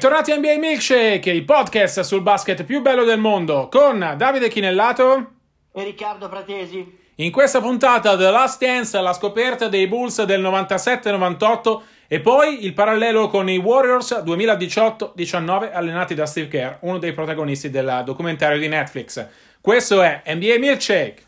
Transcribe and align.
Bentornati 0.00 0.32
a 0.32 0.38
NBA 0.38 0.56
Milkshake, 0.56 1.30
il 1.30 1.44
podcast 1.44 2.00
sul 2.00 2.22
basket 2.22 2.64
più 2.64 2.80
bello 2.80 3.04
del 3.04 3.18
mondo, 3.18 3.68
con 3.70 4.14
Davide 4.16 4.48
Chinellato 4.48 5.32
e 5.74 5.84
Riccardo 5.84 6.26
Fratesi. 6.26 6.98
In 7.16 7.30
questa 7.30 7.60
puntata 7.60 8.16
The 8.16 8.30
Last 8.30 8.64
Dance, 8.64 8.98
la 8.98 9.12
scoperta 9.12 9.68
dei 9.68 9.86
Bulls 9.86 10.22
del 10.22 10.40
97-98 10.40 11.80
e 12.08 12.18
poi 12.20 12.64
il 12.64 12.72
parallelo 12.72 13.28
con 13.28 13.50
i 13.50 13.58
Warriors 13.58 14.22
2018-19 14.24 15.70
allenati 15.70 16.14
da 16.14 16.24
Steve 16.24 16.48
Kerr, 16.48 16.76
uno 16.80 16.96
dei 16.96 17.12
protagonisti 17.12 17.68
del 17.68 18.00
documentario 18.02 18.58
di 18.58 18.68
Netflix. 18.68 19.26
Questo 19.60 20.00
è 20.00 20.22
NBA 20.24 20.56
Milkshake. 20.60 21.24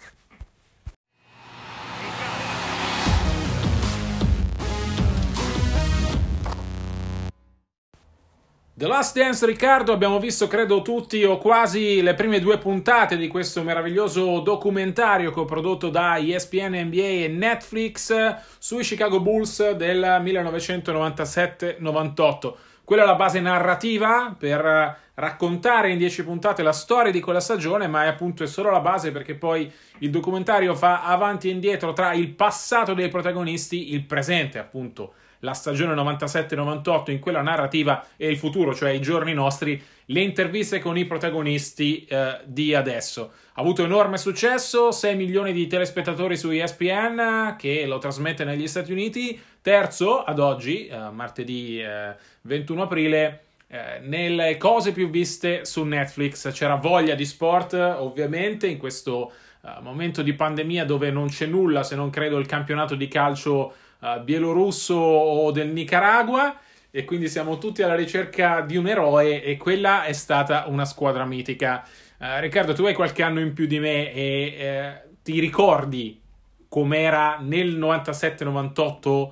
The 8.82 8.88
Last 8.88 9.16
Dance 9.16 9.46
Riccardo 9.46 9.92
abbiamo 9.92 10.18
visto 10.18 10.48
credo 10.48 10.82
tutti 10.82 11.22
o 11.22 11.38
quasi 11.38 12.02
le 12.02 12.14
prime 12.14 12.40
due 12.40 12.58
puntate 12.58 13.16
di 13.16 13.28
questo 13.28 13.62
meraviglioso 13.62 14.40
documentario 14.40 15.30
coprodotto 15.30 15.88
da 15.88 16.18
ESPN 16.18 16.86
NBA 16.86 17.00
e 17.00 17.28
Netflix 17.28 18.12
sui 18.58 18.82
Chicago 18.82 19.20
Bulls 19.20 19.74
del 19.74 20.00
1997-98. 20.00 22.54
Quella 22.82 23.04
è 23.04 23.06
la 23.06 23.14
base 23.14 23.38
narrativa 23.38 24.34
per 24.36 24.98
raccontare 25.14 25.92
in 25.92 25.98
dieci 25.98 26.24
puntate 26.24 26.64
la 26.64 26.72
storia 26.72 27.12
di 27.12 27.20
quella 27.20 27.38
stagione, 27.38 27.86
ma 27.86 28.02
è 28.02 28.08
appunto 28.08 28.42
è 28.42 28.48
solo 28.48 28.72
la 28.72 28.80
base 28.80 29.12
perché 29.12 29.36
poi 29.36 29.70
il 29.98 30.10
documentario 30.10 30.74
fa 30.74 31.04
avanti 31.04 31.48
e 31.48 31.52
indietro 31.52 31.92
tra 31.92 32.14
il 32.14 32.30
passato 32.30 32.94
dei 32.94 33.10
protagonisti, 33.10 33.92
il 33.92 34.02
presente 34.02 34.58
appunto 34.58 35.12
la 35.42 35.52
stagione 35.54 35.94
97-98 35.94 37.10
in 37.10 37.18
quella 37.18 37.42
narrativa 37.42 38.04
e 38.16 38.28
il 38.28 38.36
futuro, 38.36 38.74
cioè 38.74 38.90
i 38.90 39.00
giorni 39.00 39.32
nostri, 39.34 39.80
le 40.06 40.20
interviste 40.20 40.78
con 40.78 40.96
i 40.96 41.04
protagonisti 41.04 42.04
eh, 42.04 42.40
di 42.44 42.74
adesso. 42.74 43.32
Ha 43.54 43.60
avuto 43.60 43.84
enorme 43.84 44.18
successo, 44.18 44.90
6 44.90 45.16
milioni 45.16 45.52
di 45.52 45.66
telespettatori 45.66 46.36
su 46.36 46.50
ESPN 46.50 47.56
che 47.58 47.86
lo 47.86 47.98
trasmette 47.98 48.44
negli 48.44 48.66
Stati 48.66 48.92
Uniti, 48.92 49.38
terzo 49.60 50.22
ad 50.22 50.38
oggi, 50.38 50.86
eh, 50.86 50.96
martedì 51.10 51.80
eh, 51.80 52.14
21 52.42 52.82
aprile, 52.82 53.44
eh, 53.66 54.00
nelle 54.02 54.56
cose 54.58 54.92
più 54.92 55.10
viste 55.10 55.64
su 55.64 55.82
Netflix. 55.84 56.52
C'era 56.52 56.76
voglia 56.76 57.14
di 57.14 57.24
sport, 57.24 57.72
ovviamente, 57.72 58.66
in 58.66 58.78
questo 58.78 59.32
uh, 59.62 59.82
momento 59.82 60.22
di 60.22 60.34
pandemia 60.34 60.84
dove 60.84 61.10
non 61.10 61.28
c'è 61.28 61.46
nulla 61.46 61.82
se 61.82 61.96
non 61.96 62.10
credo 62.10 62.38
il 62.38 62.46
campionato 62.46 62.94
di 62.94 63.08
calcio 63.08 63.72
uh, 64.02 64.22
bielorusso 64.22 64.94
o 64.94 65.50
del 65.50 65.68
Nicaragua 65.68 66.58
e 66.90 67.04
quindi 67.04 67.28
siamo 67.28 67.56
tutti 67.56 67.82
alla 67.82 67.94
ricerca 67.94 68.60
di 68.60 68.76
un 68.76 68.86
eroe 68.86 69.42
e 69.42 69.56
quella 69.56 70.04
è 70.04 70.12
stata 70.12 70.66
una 70.66 70.84
squadra 70.84 71.24
mitica. 71.24 71.86
Uh, 72.18 72.40
Riccardo, 72.40 72.74
tu 72.74 72.84
hai 72.84 72.94
qualche 72.94 73.22
anno 73.22 73.40
in 73.40 73.54
più 73.54 73.66
di 73.66 73.78
me 73.78 74.12
e 74.12 74.54
eh, 74.58 75.02
ti 75.22 75.40
ricordi 75.40 76.20
com'era 76.68 77.38
nel 77.40 77.78
97-98 77.78 79.30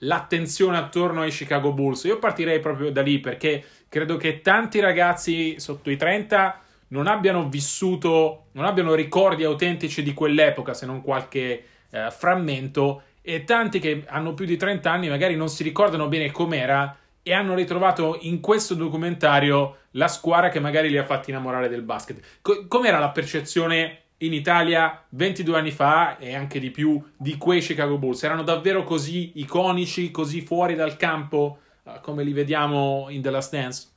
l'attenzione 0.00 0.76
attorno 0.76 1.22
ai 1.22 1.30
Chicago 1.30 1.72
Bulls? 1.72 2.04
Io 2.04 2.18
partirei 2.18 2.60
proprio 2.60 2.90
da 2.90 3.02
lì 3.02 3.20
perché 3.20 3.64
credo 3.88 4.16
che 4.16 4.40
tanti 4.40 4.80
ragazzi 4.80 5.58
sotto 5.58 5.90
i 5.90 5.96
30 5.96 6.60
non 6.88 7.06
abbiano 7.06 7.48
vissuto, 7.48 8.46
non 8.52 8.64
abbiano 8.64 8.94
ricordi 8.94 9.44
autentici 9.44 10.02
di 10.02 10.14
quell'epoca, 10.14 10.74
se 10.74 10.86
non 10.86 11.02
qualche 11.02 11.64
eh, 11.90 12.10
frammento, 12.10 13.02
e 13.28 13.42
tanti 13.42 13.80
che 13.80 14.04
hanno 14.06 14.34
più 14.34 14.46
di 14.46 14.56
30 14.56 14.88
anni 14.88 15.08
magari 15.08 15.34
non 15.34 15.48
si 15.48 15.64
ricordano 15.64 16.06
bene 16.06 16.30
com'era 16.30 16.96
e 17.24 17.32
hanno 17.32 17.54
ritrovato 17.54 18.18
in 18.20 18.38
questo 18.38 18.74
documentario 18.74 19.78
la 19.92 20.06
squadra 20.06 20.48
che 20.48 20.60
magari 20.60 20.90
li 20.90 20.96
ha 20.96 21.04
fatti 21.04 21.30
innamorare 21.30 21.68
del 21.68 21.82
basket. 21.82 22.38
Co- 22.40 22.68
com'era 22.68 23.00
la 23.00 23.10
percezione 23.10 24.02
in 24.18 24.32
Italia 24.32 25.04
22 25.08 25.58
anni 25.58 25.72
fa 25.72 26.18
e 26.18 26.36
anche 26.36 26.60
di 26.60 26.70
più 26.70 27.02
di 27.16 27.36
quei 27.36 27.60
Chicago 27.60 27.98
Bulls? 27.98 28.22
Erano 28.22 28.44
davvero 28.44 28.84
così 28.84 29.32
iconici, 29.40 30.12
così 30.12 30.42
fuori 30.42 30.76
dal 30.76 30.96
campo 30.96 31.58
uh, 31.82 32.00
come 32.02 32.22
li 32.22 32.32
vediamo 32.32 33.06
in 33.08 33.22
The 33.22 33.30
Last 33.30 33.50
Dance? 33.50 33.88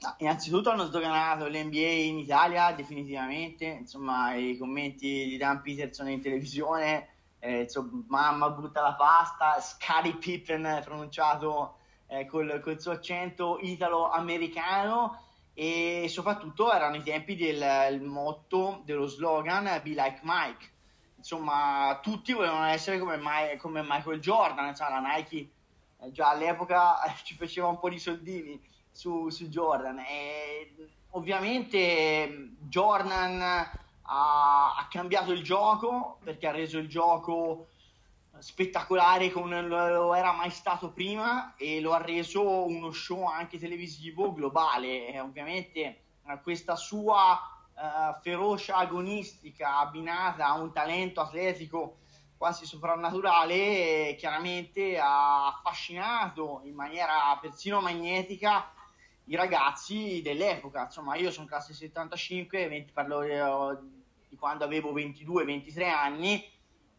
No, 0.00 0.14
innanzitutto 0.18 0.68
hanno 0.68 0.84
sdoganato 0.84 1.48
l'NBA 1.48 1.78
in 1.78 2.18
Italia 2.18 2.70
definitivamente, 2.72 3.64
insomma 3.64 4.34
i 4.34 4.58
commenti 4.58 5.26
di 5.26 5.38
Dan 5.38 5.62
Peterson 5.62 6.10
in 6.10 6.20
televisione 6.20 7.08
eh, 7.40 7.62
insomma, 7.62 8.04
mamma 8.08 8.50
butta 8.50 8.82
la 8.82 8.94
pasta, 8.94 9.60
Scary 9.60 10.14
Pippen 10.14 10.80
pronunciato 10.84 11.76
eh, 12.06 12.26
col, 12.26 12.60
col, 12.62 12.80
suo 12.80 12.92
accento 12.92 13.58
italo-americano 13.60 15.22
e 15.54 16.06
soprattutto 16.08 16.72
erano 16.72 16.96
i 16.96 17.02
tempi 17.02 17.36
del 17.36 18.00
motto, 18.02 18.82
dello 18.84 19.06
slogan 19.06 19.64
Be 19.82 19.90
Like 19.90 20.20
Mike. 20.22 20.70
Insomma, 21.16 21.98
tutti 22.00 22.32
volevano 22.32 22.66
essere 22.66 22.98
come, 22.98 23.16
My, 23.16 23.56
come 23.56 23.82
Michael 23.82 24.20
Jordan, 24.20 24.68
insomma, 24.68 25.00
la 25.00 25.14
Nike 25.16 25.50
eh, 26.00 26.12
già 26.12 26.30
all'epoca 26.30 26.96
ci 27.22 27.34
faceva 27.34 27.66
un 27.66 27.78
po' 27.78 27.88
di 27.88 27.98
soldini 27.98 28.60
su, 28.90 29.28
su 29.30 29.48
Jordan 29.48 29.98
e 29.98 30.74
ovviamente 31.10 32.54
Jordan 32.60 33.86
ha, 34.10 34.74
ha 34.76 34.86
cambiato 34.88 35.32
il 35.32 35.42
gioco 35.42 36.18
perché 36.22 36.46
ha 36.46 36.52
reso 36.52 36.78
il 36.78 36.88
gioco 36.88 37.68
spettacolare 38.38 39.30
come 39.30 39.62
lo 39.62 40.14
era 40.14 40.32
mai 40.32 40.50
stato 40.50 40.90
prima 40.90 41.54
e 41.56 41.80
lo 41.80 41.92
ha 41.92 42.02
reso 42.02 42.66
uno 42.66 42.90
show 42.92 43.26
anche 43.26 43.58
televisivo 43.58 44.32
globale. 44.32 45.08
E 45.08 45.20
ovviamente 45.20 45.80
eh, 46.26 46.40
questa 46.42 46.76
sua 46.76 47.32
uh, 47.74 48.20
ferocia 48.20 48.76
agonistica 48.76 49.78
abbinata 49.78 50.46
a 50.46 50.60
un 50.60 50.72
talento 50.72 51.20
atletico 51.20 51.98
quasi 52.36 52.66
soprannaturale 52.66 54.14
chiaramente 54.16 54.96
ha 54.96 55.48
affascinato 55.48 56.60
in 56.62 56.74
maniera 56.74 57.36
persino 57.40 57.80
magnetica 57.80 58.70
i 59.24 59.34
ragazzi 59.34 60.22
dell'epoca. 60.22 60.84
Insomma, 60.84 61.16
io 61.16 61.30
sono 61.32 61.46
classe 61.46 61.74
75, 61.74 62.68
20, 62.68 62.92
parlo 62.92 63.22
eh, 63.22 63.97
quando 64.38 64.64
avevo 64.64 64.92
22-23 64.92 65.88
anni. 65.88 66.42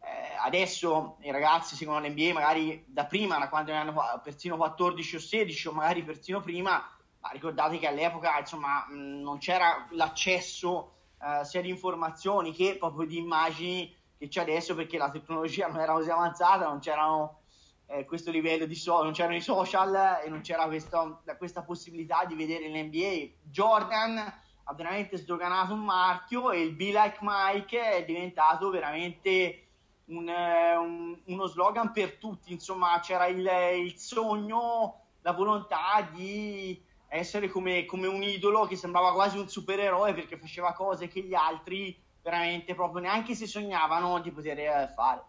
Eh, 0.02 0.36
adesso 0.42 1.18
i 1.20 1.30
ragazzi 1.30 1.76
seguono 1.76 2.06
l'NBA 2.06 2.32
magari 2.32 2.84
da 2.86 3.04
prima, 3.04 3.38
da 3.38 3.48
quando 3.48 3.72
ne 3.72 3.78
hanno 3.78 4.20
persino 4.22 4.56
14 4.56 5.16
o 5.16 5.18
16 5.18 5.68
o 5.68 5.72
magari 5.72 6.02
persino 6.02 6.40
prima, 6.40 6.82
ma 7.20 7.30
ricordate 7.30 7.78
che 7.78 7.86
all'epoca 7.86 8.38
insomma 8.38 8.86
mh, 8.88 9.20
non 9.20 9.38
c'era 9.38 9.86
l'accesso 9.90 10.94
eh, 11.22 11.44
sia 11.44 11.60
di 11.60 11.68
informazioni 11.68 12.52
che 12.52 12.76
proprio 12.78 13.06
di 13.06 13.18
immagini 13.18 13.94
che 14.16 14.28
c'è 14.28 14.40
adesso 14.40 14.74
perché 14.74 14.96
la 14.98 15.10
tecnologia 15.10 15.66
non 15.66 15.80
era 15.80 15.92
così 15.92 16.10
avanzata, 16.10 16.66
non 16.66 16.78
c'erano 16.78 17.40
eh, 17.86 18.04
questo 18.04 18.30
livello 18.30 18.66
di 18.66 18.74
so- 18.74 19.02
non 19.02 19.12
c'erano 19.12 19.36
i 19.36 19.40
social 19.40 20.20
e 20.24 20.28
non 20.28 20.42
c'era 20.42 20.66
questo, 20.66 21.22
questa 21.36 21.62
possibilità 21.62 22.24
di 22.24 22.34
vedere 22.34 22.68
l'NBA. 22.68 23.34
Jordan 23.42 24.39
ha 24.64 24.74
veramente 24.74 25.16
sdoganato 25.16 25.72
un 25.72 25.84
marchio 25.84 26.50
e 26.50 26.62
il 26.62 26.72
Be 26.72 26.92
Like 26.92 27.18
Mike 27.20 27.80
è 27.80 28.04
diventato 28.04 28.70
veramente 28.70 29.66
un, 30.06 30.28
eh, 30.28 30.76
un, 30.76 31.16
uno 31.24 31.46
slogan 31.46 31.92
per 31.92 32.14
tutti, 32.14 32.52
insomma 32.52 32.98
c'era 33.02 33.26
il, 33.26 33.48
il 33.82 33.96
sogno, 33.96 35.00
la 35.22 35.32
volontà 35.32 36.08
di 36.12 36.80
essere 37.08 37.48
come, 37.48 37.84
come, 37.86 38.06
un 38.06 38.22
idolo 38.22 38.66
che 38.66 38.76
sembrava 38.76 39.12
quasi 39.12 39.38
un 39.38 39.48
supereroe 39.48 40.14
perché 40.14 40.36
faceva 40.36 40.72
cose 40.72 41.08
che 41.08 41.20
gli 41.20 41.34
altri 41.34 41.96
veramente 42.22 42.74
proprio 42.74 43.00
neanche 43.00 43.34
si 43.34 43.46
sognavano 43.46 44.20
di 44.20 44.30
poter 44.30 44.58
eh, 44.58 44.92
fare. 44.94 45.22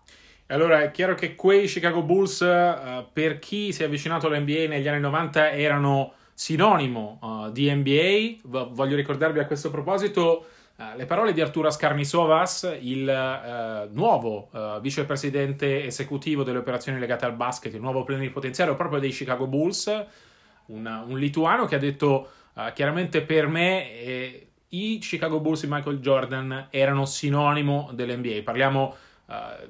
Allora, 0.48 0.82
è 0.82 0.92
chiaro 0.92 1.16
che 1.16 1.36
quei 1.36 1.66
Chicago 1.66 2.04
Bulls, 2.04 2.42
uh, 2.42 3.08
per 3.14 3.40
chi 3.40 3.72
si 3.72 3.84
è 3.84 3.86
avvicinato 3.86 4.28
all'NBA 4.28 4.68
negli 4.68 4.88
anni 4.88 5.00
90, 5.00 5.52
erano 5.52 6.14
sinonimo 6.42 7.20
uh, 7.22 7.52
di 7.52 7.72
NBA. 7.72 8.48
V- 8.50 8.72
voglio 8.72 8.96
ricordarvi 8.96 9.38
a 9.38 9.46
questo 9.46 9.70
proposito 9.70 10.48
uh, 10.76 10.98
le 10.98 11.06
parole 11.06 11.34
di 11.34 11.42
Arturas 11.42 11.78
Karnisovas, 11.78 12.80
il 12.82 13.08
uh, 13.08 13.94
nuovo 13.94 14.50
vicepresidente 14.82 15.86
esecutivo 15.86 16.42
delle 16.42 16.58
operazioni 16.58 16.98
legate 16.98 17.26
al 17.26 17.36
basket, 17.36 17.76
il 17.76 17.80
nuovo 17.80 18.04
plenipotenziario 18.04 18.76
proprio 18.76 19.00
dei 19.00 19.12
Chicago 19.12 19.46
Bulls, 19.46 20.06
un, 20.68 21.04
un 21.08 21.20
lituano 21.20 21.66
che 21.66 21.76
ha 21.76 21.80
detto 21.80 22.30
chiaramente 22.74 23.22
per 23.22 23.48
me 23.48 23.92
eh, 23.92 24.48
i 24.70 24.98
Chicago 25.00 25.40
Bulls 25.40 25.62
di 25.62 25.68
Michael 25.70 26.00
Jordan 26.00 26.68
erano 26.72 27.06
sinonimo 27.06 27.92
dell'NBA. 27.94 28.42
Parliamo 28.44 28.96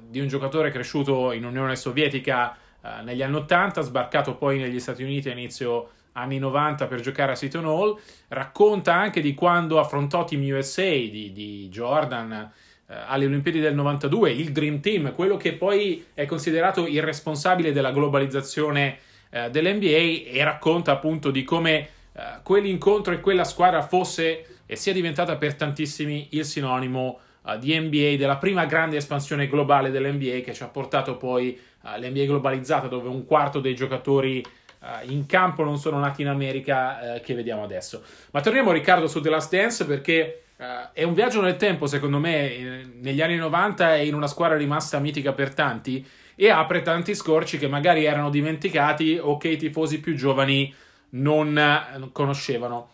di 0.08 0.20
un 0.20 0.26
giocatore 0.26 0.70
cresciuto 0.70 1.32
in 1.32 1.44
Unione 1.44 1.76
Sovietica 1.76 2.56
negli 3.04 3.22
anni 3.22 3.36
80, 3.36 3.82
sbarcato 3.82 4.36
poi 4.36 4.58
negli 4.58 4.80
Stati 4.80 5.02
Uniti 5.02 5.28
a 5.28 5.32
inizio 5.32 5.90
anni 6.12 6.38
90 6.38 6.86
per 6.86 7.00
giocare 7.00 7.32
a 7.32 7.34
Seton 7.34 7.64
Hall, 7.64 7.98
racconta 8.28 8.94
anche 8.94 9.20
di 9.20 9.34
quando 9.34 9.78
affrontò 9.78 10.24
Team 10.24 10.42
USA 10.54 10.82
di, 10.82 11.30
di 11.32 11.68
Jordan 11.70 12.32
eh, 12.32 12.94
alle 13.06 13.26
Olimpiadi 13.26 13.60
del 13.60 13.74
92, 13.74 14.30
il 14.32 14.52
Dream 14.52 14.80
Team, 14.80 15.14
quello 15.14 15.36
che 15.36 15.54
poi 15.54 16.06
è 16.14 16.26
considerato 16.26 16.86
il 16.86 17.02
responsabile 17.02 17.72
della 17.72 17.92
globalizzazione 17.92 18.98
eh, 19.30 19.48
dell'NBA 19.50 20.30
e 20.30 20.44
racconta 20.44 20.92
appunto 20.92 21.30
di 21.30 21.42
come 21.42 21.88
uh, 22.12 22.20
quell'incontro 22.42 23.14
e 23.14 23.20
quella 23.20 23.44
squadra 23.44 23.80
fosse 23.80 24.60
e 24.66 24.76
sia 24.76 24.92
diventata 24.92 25.36
per 25.36 25.54
tantissimi 25.54 26.28
il 26.32 26.44
sinonimo 26.44 27.18
uh, 27.42 27.56
di 27.56 27.78
NBA, 27.78 28.16
della 28.16 28.36
prima 28.36 28.66
grande 28.66 28.98
espansione 28.98 29.48
globale 29.48 29.90
dell'NBA 29.90 30.40
che 30.40 30.52
ci 30.52 30.62
ha 30.62 30.68
portato 30.68 31.16
poi 31.16 31.58
all'NBA 31.80 32.24
globalizzata 32.24 32.88
dove 32.88 33.08
un 33.08 33.24
quarto 33.24 33.60
dei 33.60 33.74
giocatori 33.74 34.44
in 35.04 35.26
campo 35.26 35.62
non 35.62 35.78
sono 35.78 35.98
nati 35.98 36.22
in 36.22 36.28
America 36.28 37.20
che 37.22 37.34
vediamo 37.34 37.62
adesso. 37.62 38.02
Ma 38.32 38.40
torniamo 38.40 38.72
Riccardo 38.72 39.06
su 39.06 39.20
The 39.20 39.30
Last 39.30 39.54
Dance 39.54 39.86
perché 39.86 40.42
Uh, 40.62 40.90
è 40.92 41.02
un 41.02 41.12
viaggio 41.12 41.40
nel 41.40 41.56
tempo, 41.56 41.86
secondo 41.88 42.18
me, 42.18 42.86
negli 43.00 43.20
anni 43.20 43.34
90 43.34 43.96
è 43.96 43.98
in 43.98 44.14
una 44.14 44.28
squadra 44.28 44.56
rimasta 44.56 45.00
mitica 45.00 45.32
per 45.32 45.52
tanti 45.54 46.06
e 46.36 46.50
apre 46.50 46.82
tanti 46.82 47.16
scorci 47.16 47.58
che 47.58 47.66
magari 47.66 48.04
erano 48.04 48.30
dimenticati 48.30 49.18
o 49.20 49.38
che 49.38 49.48
i 49.48 49.56
tifosi 49.56 49.98
più 49.98 50.14
giovani 50.14 50.72
non 51.10 52.10
conoscevano. 52.12 52.90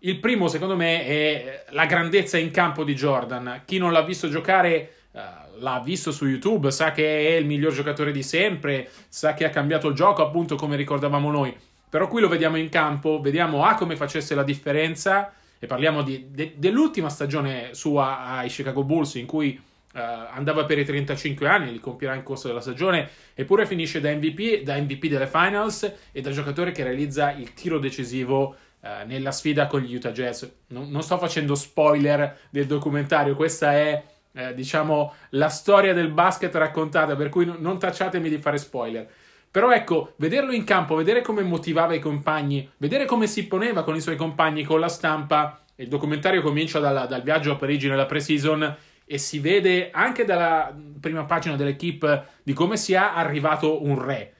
Il 0.00 0.18
primo, 0.18 0.48
secondo 0.48 0.74
me, 0.74 1.06
è 1.06 1.64
la 1.70 1.86
grandezza 1.86 2.36
in 2.36 2.50
campo 2.50 2.82
di 2.82 2.94
Jordan. 2.94 3.62
Chi 3.64 3.78
non 3.78 3.92
l'ha 3.92 4.02
visto 4.02 4.28
giocare 4.28 4.92
l'ha 5.14 5.80
visto 5.84 6.10
su 6.10 6.26
YouTube, 6.26 6.70
sa 6.70 6.92
che 6.92 7.28
è 7.28 7.36
il 7.36 7.46
miglior 7.46 7.72
giocatore 7.72 8.10
di 8.12 8.22
sempre, 8.22 8.90
sa 9.08 9.34
che 9.34 9.44
ha 9.44 9.50
cambiato 9.50 9.88
il 9.88 9.94
gioco, 9.94 10.22
appunto 10.22 10.56
come 10.56 10.76
ricordavamo 10.76 11.30
noi. 11.30 11.56
Però 11.88 12.08
qui 12.08 12.20
lo 12.20 12.28
vediamo 12.28 12.56
in 12.56 12.68
campo, 12.68 13.20
vediamo 13.20 13.64
A 13.64 13.74
come 13.76 13.94
facesse 13.94 14.34
la 14.34 14.42
differenza 14.42 15.32
e 15.60 15.66
parliamo 15.66 16.02
di, 16.02 16.26
de, 16.30 16.54
dell'ultima 16.56 17.08
stagione 17.08 17.68
sua 17.72 18.26
ai 18.26 18.48
Chicago 18.48 18.82
Bulls 18.82 19.14
in 19.14 19.26
cui 19.26 19.56
uh, 19.56 19.98
andava 20.32 20.64
per 20.64 20.78
i 20.78 20.84
35 20.84 21.48
anni, 21.48 21.70
li 21.70 21.78
compierà 21.78 22.14
in 22.14 22.24
corso 22.24 22.48
della 22.48 22.60
stagione, 22.60 23.08
eppure 23.34 23.66
finisce 23.66 24.00
da 24.00 24.10
MVP, 24.10 24.62
da 24.62 24.76
MVP 24.76 25.06
delle 25.06 25.28
finals 25.28 25.92
e 26.10 26.20
da 26.20 26.32
giocatore 26.32 26.72
che 26.72 26.82
realizza 26.82 27.30
il 27.30 27.54
tiro 27.54 27.78
decisivo 27.78 28.56
uh, 28.80 28.88
nella 29.06 29.30
sfida 29.30 29.68
con 29.68 29.80
gli 29.80 29.94
Utah 29.94 30.10
Jazz. 30.10 30.44
Non, 30.68 30.90
non, 30.90 31.04
sto 31.04 31.16
facendo 31.16 31.54
spoiler 31.54 32.36
del 32.50 32.66
documentario, 32.66 33.36
questa 33.36 33.72
è 33.72 34.02
eh, 34.34 34.54
diciamo 34.54 35.14
la 35.30 35.48
storia 35.48 35.94
del 35.94 36.08
basket 36.08 36.54
raccontata, 36.56 37.16
per 37.16 37.28
cui 37.28 37.52
non 37.58 37.78
tacciatemi 37.78 38.28
di 38.28 38.38
fare 38.38 38.58
spoiler. 38.58 39.08
Però 39.50 39.70
ecco, 39.70 40.14
vederlo 40.16 40.52
in 40.52 40.64
campo, 40.64 40.96
vedere 40.96 41.22
come 41.22 41.42
motivava 41.42 41.94
i 41.94 42.00
compagni, 42.00 42.68
vedere 42.78 43.04
come 43.04 43.28
si 43.28 43.46
poneva 43.46 43.84
con 43.84 43.94
i 43.94 44.00
suoi 44.00 44.16
compagni, 44.16 44.64
con 44.64 44.80
la 44.80 44.88
stampa. 44.88 45.60
Il 45.76 45.88
documentario 45.88 46.42
comincia 46.42 46.80
dalla, 46.80 47.06
dal 47.06 47.22
viaggio 47.22 47.52
a 47.52 47.56
Parigi 47.56 47.88
nella 47.88 48.06
pre-season 48.06 48.76
e 49.06 49.18
si 49.18 49.38
vede 49.38 49.90
anche 49.92 50.24
dalla 50.24 50.74
prima 51.00 51.24
pagina 51.24 51.54
dell'equipe 51.54 52.26
di 52.42 52.52
come 52.52 52.76
sia 52.76 53.14
arrivato 53.14 53.84
un 53.84 54.02
re. 54.02 54.32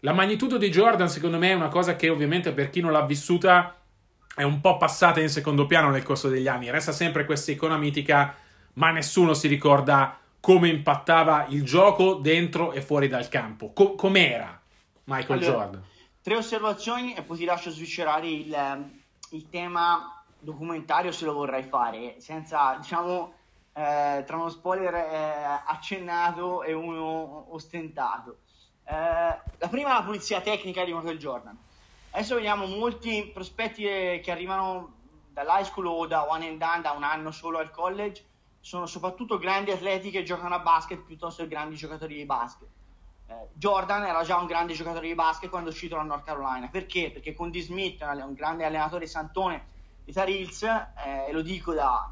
La 0.00 0.12
magnitudo 0.12 0.56
di 0.56 0.70
Jordan, 0.70 1.08
secondo 1.08 1.38
me, 1.38 1.50
è 1.50 1.54
una 1.54 1.68
cosa 1.68 1.94
che 1.94 2.08
ovviamente 2.08 2.52
per 2.52 2.70
chi 2.70 2.80
non 2.80 2.92
l'ha 2.92 3.04
vissuta 3.04 3.76
è 4.34 4.42
un 4.42 4.60
po' 4.60 4.78
passata 4.78 5.20
in 5.20 5.28
secondo 5.28 5.66
piano 5.66 5.90
nel 5.90 6.02
corso 6.02 6.28
degli 6.28 6.48
anni. 6.48 6.70
Resta 6.70 6.92
sempre 6.92 7.26
questa 7.26 7.50
icona 7.52 7.76
mitica, 7.76 8.34
ma 8.74 8.90
nessuno 8.90 9.34
si 9.34 9.48
ricorda 9.48 10.18
come 10.40 10.68
impattava 10.68 11.46
il 11.48 11.64
gioco 11.64 12.14
dentro 12.14 12.72
e 12.72 12.82
fuori 12.82 13.08
dal 13.08 13.28
campo. 13.28 13.72
Co- 13.72 13.94
com'era? 13.94 14.60
Michael 15.04 15.42
allora, 15.42 15.62
Jordan. 15.64 15.84
Tre 16.20 16.36
osservazioni 16.36 17.14
e 17.14 17.22
poi 17.22 17.36
ti 17.36 17.44
lascio 17.44 17.70
switcherare 17.70 18.28
il, 18.28 18.52
ehm, 18.52 19.00
il 19.30 19.48
tema 19.48 20.22
documentario 20.38 21.12
se 21.12 21.24
lo 21.24 21.32
vorrai 21.34 21.62
fare, 21.62 22.16
senza, 22.18 22.74
diciamo, 22.74 23.34
eh, 23.74 24.24
tra 24.26 24.36
uno 24.36 24.48
spoiler 24.48 24.94
eh, 24.94 25.62
accennato 25.66 26.62
e 26.62 26.72
uno 26.72 27.46
ostentato. 27.54 28.38
Eh, 28.84 28.94
la 28.94 29.68
prima 29.68 29.90
è 29.90 29.92
la 29.92 30.02
pulizia 30.02 30.40
tecnica 30.40 30.84
di 30.84 30.92
Michael 30.92 31.18
Jordan. 31.18 31.56
Adesso 32.10 32.34
vediamo 32.34 32.66
molti 32.66 33.30
prospetti 33.32 33.84
che 33.84 34.30
arrivano 34.30 34.94
dall'high 35.32 35.64
school 35.64 35.86
o 35.86 36.06
da 36.06 36.28
one 36.28 36.46
and 36.46 36.58
done, 36.58 36.82
da 36.82 36.90
un 36.90 37.04
anno 37.04 37.30
solo 37.30 37.58
al 37.58 37.70
college, 37.70 38.24
sono 38.62 38.86
soprattutto 38.86 39.36
grandi 39.36 39.70
atleti 39.70 40.10
che 40.10 40.22
giocano 40.22 40.54
a 40.54 40.60
basket 40.60 41.02
piuttosto 41.02 41.42
che 41.42 41.48
grandi 41.48 41.76
giocatori 41.76 42.14
di 42.14 42.24
basket 42.24 42.68
eh, 43.32 43.48
Jordan 43.54 44.04
era 44.04 44.22
già 44.22 44.38
un 44.38 44.46
grande 44.46 44.74
giocatore 44.74 45.06
di 45.06 45.14
basket 45.14 45.48
quando 45.50 45.70
è 45.70 45.72
uscito 45.72 45.96
da 45.96 46.02
North 46.02 46.24
Carolina. 46.24 46.68
Perché? 46.68 47.10
Perché 47.10 47.34
con 47.34 47.50
D. 47.50 47.60
Smith, 47.60 48.00
un 48.02 48.34
grande 48.34 48.64
allenatore 48.64 49.06
santone 49.06 49.66
di 50.04 50.12
Tar 50.12 50.28
Heels, 50.28 50.62
eh, 50.62 51.26
e 51.28 51.32
lo 51.32 51.42
dico 51.42 51.72
da, 51.72 52.10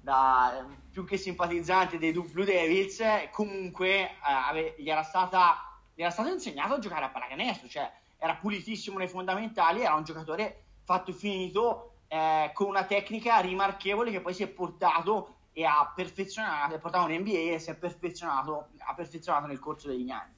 da, 0.00 0.64
più 0.90 1.04
che 1.04 1.16
simpatizzante 1.16 1.98
dei 1.98 2.12
Blue 2.12 2.44
Devils, 2.44 3.02
comunque 3.30 3.88
eh, 3.88 4.16
ave, 4.22 4.74
gli, 4.78 4.90
era 4.90 5.02
stata, 5.02 5.78
gli, 5.94 6.00
era 6.00 6.10
stato 6.10 6.28
insegnato 6.28 6.74
a 6.74 6.78
giocare 6.78 7.04
a 7.04 7.10
pallacanestro, 7.10 7.68
cioè 7.68 7.90
era 8.18 8.34
pulitissimo 8.34 8.98
nei 8.98 9.08
fondamentali, 9.08 9.82
era 9.82 9.94
un 9.94 10.04
giocatore 10.04 10.64
fatto 10.82 11.10
e 11.10 11.14
finito 11.14 11.92
eh, 12.08 12.50
con 12.52 12.66
una 12.66 12.84
tecnica 12.84 13.38
rimarchevole 13.38 14.10
che 14.10 14.20
poi 14.20 14.34
si 14.34 14.42
è 14.42 14.48
portato 14.48 15.36
e 15.60 15.64
ha 15.66 15.92
perfezionato, 15.94 16.74
è 16.74 16.78
portato 16.78 17.10
in 17.10 17.20
NBA 17.20 17.52
e 17.52 17.58
si 17.58 17.68
è 17.68 17.76
perfezionato, 17.76 18.68
ha 18.78 18.94
perfezionato 18.94 19.46
nel 19.46 19.58
corso 19.58 19.88
degli 19.88 20.08
anni. 20.08 20.34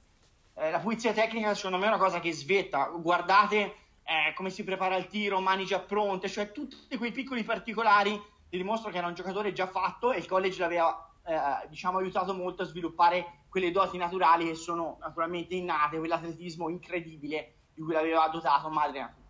Eh, 0.55 0.71
la 0.71 0.81
pulizia 0.81 1.13
tecnica 1.13 1.55
secondo 1.55 1.79
me 1.79 1.85
è 1.85 1.89
una 1.89 1.99
cosa 1.99 2.19
che 2.19 2.33
svetta. 2.33 2.87
Guardate 2.87 3.75
eh, 4.03 4.33
come 4.35 4.51
si 4.51 4.65
prepara 4.65 4.97
il 4.97 5.07
tiro, 5.07 5.39
mani 5.39 5.65
già 5.65 5.79
pronte, 5.79 6.29
cioè 6.29 6.51
tutti 6.51 6.97
quei 6.97 7.13
piccoli 7.13 7.45
particolari 7.45 8.21
ti 8.51 8.57
dimostrano 8.57 8.93
che 8.93 8.99
era 8.99 9.07
un 9.07 9.15
giocatore 9.15 9.53
già 9.53 9.69
fatto 9.69 10.13
e 10.13 10.19
il 10.19 10.27
college 10.27 10.59
l'aveva 10.59 11.09
eh, 11.25 11.69
diciamo, 11.69 11.99
aiutato 11.99 12.35
molto 12.35 12.63
a 12.63 12.67
sviluppare 12.67 13.45
quelle 13.49 13.71
doti 13.71 13.97
naturali 13.99 14.47
che 14.47 14.55
sono 14.55 14.97
naturalmente 15.01 15.55
innate, 15.55 15.99
quell'atletismo 15.99 16.69
incredibile 16.69 17.55
di 17.75 17.81
cui 17.81 17.93
l'aveva 17.93 18.27
dotato 18.27 18.69
madre 18.71 18.99
natura. 18.99 19.22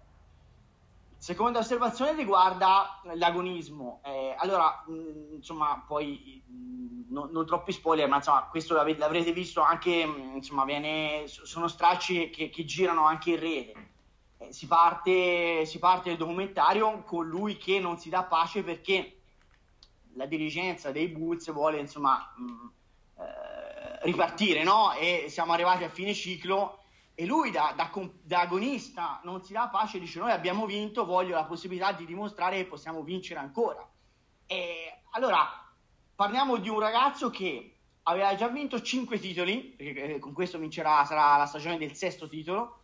Seconda 1.22 1.60
osservazione 1.60 2.16
riguarda 2.16 3.00
l'agonismo. 3.14 4.00
Eh, 4.05 4.34
allora, 4.36 4.82
mh, 4.88 5.34
insomma, 5.34 5.84
poi 5.86 6.43
mh, 6.44 7.12
no, 7.12 7.29
non 7.31 7.46
troppi 7.46 7.70
spoiler, 7.70 8.08
ma 8.08 8.17
insomma, 8.17 8.48
questo 8.50 8.74
l'avete, 8.74 8.98
l'avrete 8.98 9.32
visto 9.32 9.60
anche, 9.60 10.05
mh, 10.05 10.34
insomma, 10.34 10.64
viene, 10.64 11.29
sono 11.29 11.69
stracci 11.69 12.29
che, 12.31 12.50
che, 12.50 12.64
girano 12.64 13.06
anche 13.06 13.31
in 13.31 13.38
rete. 13.38 13.88
Eh, 14.38 14.52
si, 14.52 14.67
parte, 14.67 15.64
si 15.64 15.79
parte 15.79 16.10
il 16.10 16.17
documentario 16.17 17.05
con 17.05 17.24
lui 17.29 17.56
che 17.56 17.79
non 17.79 17.98
si 17.98 18.08
dà 18.08 18.24
pace 18.24 18.64
perché 18.64 19.20
la 20.14 20.26
dirigenza 20.26 20.91
dei 20.91 21.06
Bulls 21.06 21.52
vuole, 21.52 21.79
insomma, 21.79 22.34
eh, 23.17 24.05
ripartire, 24.06 24.64
no? 24.64 24.93
E 24.94 25.26
siamo 25.29 25.52
arrivati 25.52 25.84
a 25.84 25.88
fine 25.88 26.14
ciclo 26.14 26.81
e 27.22 27.26
lui 27.26 27.52
da, 27.52 27.72
da, 27.76 27.88
da, 28.20 28.41
agonista 28.41 29.20
non 29.22 29.44
si 29.44 29.52
dà 29.52 29.69
pace, 29.69 30.00
dice 30.00 30.19
noi 30.19 30.32
abbiamo 30.32 30.67
vinto, 30.67 31.05
voglio 31.05 31.36
la 31.36 31.44
possibilità 31.44 31.93
di 31.93 32.05
dimostrare 32.05 32.56
che 32.56 32.64
possiamo 32.64 33.05
vincere 33.05 33.38
ancora. 33.38 33.88
E 34.44 35.02
allora 35.12 35.48
parliamo 36.17 36.56
di 36.56 36.69
un 36.69 36.81
ragazzo 36.81 37.31
che 37.31 37.76
aveva 38.02 38.34
già 38.34 38.48
vinto 38.48 38.82
5 38.82 39.20
titoli, 39.20 39.60
perché 39.60 40.14
eh, 40.14 40.19
con 40.19 40.32
questo 40.32 40.58
vincerà, 40.58 41.05
sarà 41.05 41.36
la 41.36 41.46
stagione 41.46 41.79
del 41.79 41.94
sesto 41.94 42.26
titolo, 42.26 42.81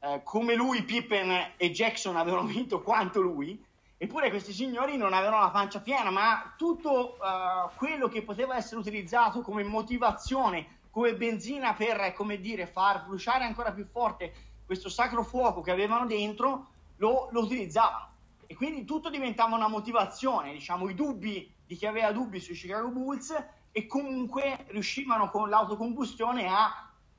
eh, 0.00 0.22
come 0.24 0.54
lui 0.54 0.84
Pippen 0.84 1.52
e 1.58 1.70
Jackson 1.70 2.16
avevano 2.16 2.46
vinto 2.46 2.80
quanto 2.80 3.20
lui, 3.20 3.62
eppure 3.98 4.30
questi 4.30 4.54
signori 4.54 4.96
non 4.96 5.12
avevano 5.12 5.42
la 5.42 5.50
pancia 5.50 5.82
piena, 5.82 6.08
ma 6.10 6.54
tutto 6.56 7.18
uh, 7.20 7.70
quello 7.76 8.08
che 8.08 8.22
poteva 8.22 8.56
essere 8.56 8.80
utilizzato 8.80 9.42
come 9.42 9.62
motivazione 9.62 10.80
come 10.92 11.16
benzina 11.16 11.72
per, 11.72 12.12
come 12.12 12.38
dire, 12.38 12.66
far 12.66 13.06
bruciare 13.06 13.44
ancora 13.44 13.72
più 13.72 13.86
forte 13.86 14.32
questo 14.66 14.90
sacro 14.90 15.24
fuoco 15.24 15.62
che 15.62 15.70
avevano 15.70 16.04
dentro, 16.04 16.66
lo, 16.96 17.28
lo 17.32 17.40
utilizzavano. 17.40 18.10
E 18.46 18.54
quindi 18.54 18.84
tutto 18.84 19.08
diventava 19.08 19.56
una 19.56 19.68
motivazione, 19.68 20.52
diciamo, 20.52 20.90
i 20.90 20.94
dubbi 20.94 21.50
di 21.66 21.76
chi 21.76 21.86
aveva 21.86 22.12
dubbi 22.12 22.40
sui 22.40 22.54
Chicago 22.54 22.88
Bulls 22.88 23.34
e 23.72 23.86
comunque 23.86 24.66
riuscivano 24.68 25.30
con 25.30 25.48
l'autocombustione 25.48 26.46
a, 26.46 26.64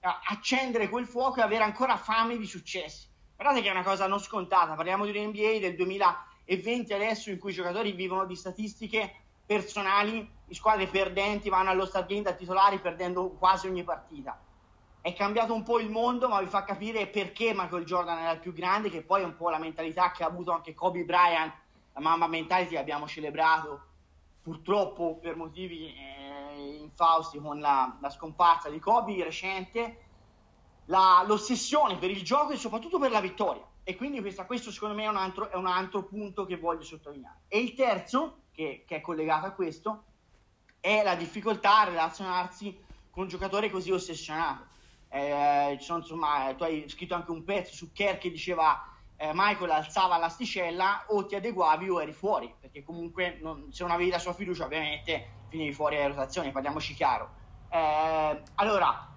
a 0.01 0.21
accendere 0.27 0.87
quel 0.87 1.07
fuoco 1.07 1.39
e 1.39 1.41
avere 1.41 1.63
ancora 1.63 1.97
fame 1.97 2.37
di 2.37 2.45
successi. 2.45 3.07
Guardate 3.35 3.63
che 3.63 3.69
è 3.69 3.71
una 3.71 3.81
cosa 3.81 4.05
non 4.05 4.19
scontata, 4.19 4.75
parliamo 4.75 5.05
di 5.05 5.17
un 5.17 5.29
NBA 5.29 5.57
del 5.59 5.75
2020 5.75 6.93
adesso 6.93 7.31
in 7.31 7.39
cui 7.39 7.49
i 7.49 7.55
giocatori 7.55 7.93
vivono 7.93 8.25
di 8.25 8.35
statistiche 8.35 9.22
personali, 9.53 10.27
squadre 10.49 10.87
perdenti 10.87 11.49
vanno 11.49 11.69
allo 11.69 11.85
Stargame 11.85 12.21
da 12.21 12.33
titolari 12.33 12.79
perdendo 12.79 13.29
quasi 13.29 13.67
ogni 13.67 13.83
partita. 13.83 14.39
È 14.99 15.13
cambiato 15.13 15.53
un 15.53 15.63
po' 15.63 15.79
il 15.79 15.89
mondo, 15.89 16.27
ma 16.29 16.39
vi 16.39 16.47
fa 16.47 16.63
capire 16.63 17.07
perché 17.07 17.53
Michael 17.53 17.85
Jordan 17.85 18.17
era 18.19 18.31
il 18.31 18.39
più 18.39 18.53
grande, 18.53 18.89
che 18.89 19.01
poi 19.01 19.21
è 19.21 19.25
un 19.25 19.35
po' 19.35 19.49
la 19.49 19.59
mentalità 19.59 20.11
che 20.11 20.23
ha 20.23 20.27
avuto 20.27 20.51
anche 20.51 20.73
Kobe 20.73 21.03
Bryant, 21.03 21.53
la 21.93 22.01
mamma 22.01 22.27
mentality 22.27 22.75
abbiamo 22.75 23.07
celebrato 23.07 23.91
purtroppo 24.41 25.17
per 25.21 25.35
motivi 25.35 25.93
eh, 25.93 26.77
infausti 26.81 27.39
con 27.39 27.59
la, 27.59 27.97
la, 28.01 28.09
scomparsa 28.09 28.69
di 28.69 28.79
Kobe 28.79 29.23
recente, 29.23 29.97
la, 30.85 31.23
l'ossessione 31.25 31.97
per 31.97 32.09
il 32.09 32.23
gioco 32.23 32.51
e 32.51 32.57
soprattutto 32.57 32.97
per 32.99 33.11
la 33.11 33.21
vittoria. 33.21 33.65
E 33.83 33.95
quindi 33.95 34.21
questa, 34.21 34.45
questo 34.45 34.71
secondo 34.71 34.95
me 34.95 35.03
è 35.03 35.09
un, 35.09 35.17
altro, 35.17 35.49
è 35.49 35.55
un 35.55 35.67
altro 35.67 36.03
punto 36.03 36.45
che 36.45 36.57
voglio 36.57 36.83
sottolineare. 36.83 37.41
E 37.47 37.59
il 37.59 37.73
terzo, 37.73 38.43
che, 38.51 38.83
che 38.87 38.97
è 38.97 39.01
collegato 39.01 39.45
a 39.47 39.51
questo, 39.51 40.03
è 40.79 41.03
la 41.03 41.15
difficoltà 41.15 41.79
a 41.79 41.83
relazionarsi 41.85 42.77
con 43.09 43.23
un 43.23 43.29
giocatore 43.29 43.69
così 43.69 43.91
ossessionato. 43.91 44.67
Eh, 45.09 45.77
sono, 45.79 45.99
insomma, 45.99 46.53
tu 46.55 46.63
hai 46.63 46.89
scritto 46.89 47.13
anche 47.13 47.31
un 47.31 47.43
pezzo 47.43 47.73
su 47.73 47.91
Kerr 47.91 48.17
che 48.17 48.31
diceva 48.31 48.87
eh, 49.17 49.31
Michael 49.33 49.71
alzava 49.71 50.17
l'asticella 50.17 51.05
o 51.07 51.25
ti 51.25 51.35
adeguavi 51.35 51.89
o 51.89 52.01
eri 52.01 52.13
fuori, 52.13 52.53
perché 52.59 52.83
comunque 52.83 53.37
non, 53.41 53.71
se 53.71 53.83
non 53.83 53.91
avevi 53.91 54.09
la 54.09 54.19
sua 54.19 54.33
fiducia 54.33 54.65
ovviamente 54.65 55.41
finivi 55.49 55.71
fuori 55.71 55.97
alle 55.97 56.07
rotazioni, 56.07 56.51
parliamoci 56.51 56.93
chiaro. 56.93 57.29
Eh, 57.69 58.41
allora, 58.55 59.12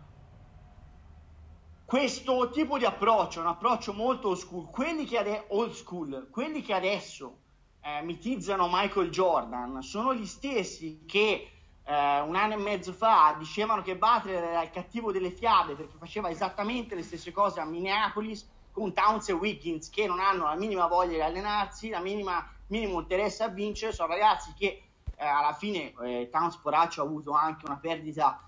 questo 1.87 2.51
tipo 2.51 2.79
di 2.79 2.85
approccio, 2.85 3.39
un 3.39 3.47
approccio 3.47 3.93
molto 3.93 4.31
old 4.31 4.39
school, 4.39 4.69
quelli 4.71 5.05
che, 5.05 5.19
ade- 5.19 5.45
old 5.51 5.73
school, 5.73 6.27
quelli 6.33 6.61
che 6.61 6.75
adesso 6.75 7.39
eh, 7.81 8.03
mitizzano 8.03 8.69
Michael 8.69 9.09
Jordan 9.09 9.81
sono 9.85 10.13
gli 10.13 10.27
stessi 10.27 11.05
che 11.07 11.49
eh, 11.85 12.21
un 12.21 12.35
anno 12.35 12.55
e 12.55 12.57
mezzo 12.57 12.93
fa 12.93 13.37
dicevano 13.39 13.83
che 13.83 13.97
Butler 13.97 14.43
era 14.43 14.63
il 14.65 14.71
cattivo 14.71 15.13
delle 15.13 15.31
fiabe 15.31 15.75
perché 15.75 15.97
faceva 15.97 16.29
esattamente 16.29 16.97
le 16.97 17.05
stesse 17.05 17.31
cose 17.31 17.61
a 17.61 17.65
Minneapolis 17.65 18.45
con 18.73 18.93
Towns 18.93 19.29
e 19.29 19.33
Wiggins 19.35 19.89
che 19.89 20.09
non 20.09 20.19
hanno 20.19 20.47
la 20.47 20.57
minima 20.57 20.89
voglia 20.89 21.15
di 21.15 21.21
allenarsi, 21.21 21.89
la 21.89 22.01
minima, 22.01 22.45
minimo 22.67 22.99
interesse 22.99 23.45
a 23.45 23.49
vincere, 23.49 23.93
sono 23.93 24.09
ragazzi 24.09 24.53
che 24.59 24.83
eh, 25.17 25.25
alla 25.25 25.53
fine 25.53 25.95
eh, 26.03 26.29
Towns 26.33 26.57
Poraccio 26.57 27.01
ha 27.01 27.05
avuto 27.05 27.31
anche 27.31 27.65
una 27.65 27.77
perdita 27.77 28.41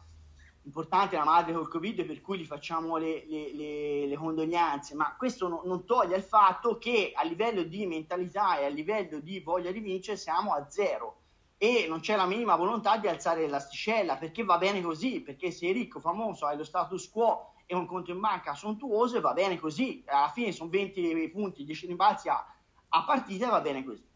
importante 0.69 1.17
la 1.17 1.25
madre 1.25 1.55
col 1.55 1.67
covid 1.67 2.05
per 2.05 2.21
cui 2.21 2.39
gli 2.39 2.45
facciamo 2.45 2.99
le, 2.99 3.25
le, 3.27 3.55
le, 3.55 4.07
le 4.07 4.17
condoglianze 4.17 4.95
ma 4.95 5.17
questo 5.17 5.49
no, 5.49 5.63
non 5.65 5.87
toglie 5.87 6.17
il 6.17 6.23
fatto 6.23 6.77
che 6.77 7.13
a 7.15 7.25
livello 7.25 7.63
di 7.63 7.87
mentalità 7.87 8.59
e 8.59 8.67
a 8.67 8.69
livello 8.69 9.19
di 9.19 9.41
voglia 9.41 9.71
di 9.73 9.81
vincere 9.81 10.19
siamo 10.19 10.53
a 10.53 10.69
zero. 10.69 11.17
E 11.57 11.87
non 11.89 12.01
c'è 12.01 12.15
la 12.15 12.27
minima 12.27 12.55
volontà 12.55 12.99
di 12.99 13.09
alzare 13.09 13.49
l'asticella 13.49 14.17
perché 14.17 14.45
va 14.45 14.59
bene 14.59 14.81
così 14.81 15.23
perché 15.23 15.51
sei 15.51 15.73
ricco, 15.73 15.99
famoso, 15.99 16.47
hai 16.47 16.57
lo 16.57 16.65
status 16.65 17.11
quo 17.11 17.55
e 17.67 17.75
un 17.75 17.87
conto 17.87 18.13
in 18.13 18.21
banca 18.21 18.55
sontuoso 18.55 19.17
e 19.17 19.21
va 19.21 19.33
bene 19.33 19.59
così. 19.59 20.05
Alla 20.07 20.29
fine 20.29 20.53
sono 20.53 20.71
20 20.71 21.31
punti, 21.31 21.65
10 21.65 21.87
rimbalzi 21.87 22.29
a, 22.29 22.47
a 22.91 23.05
partita 23.05 23.47
e 23.47 23.51
va 23.51 23.61
bene 23.61 23.83
così. 23.83 24.07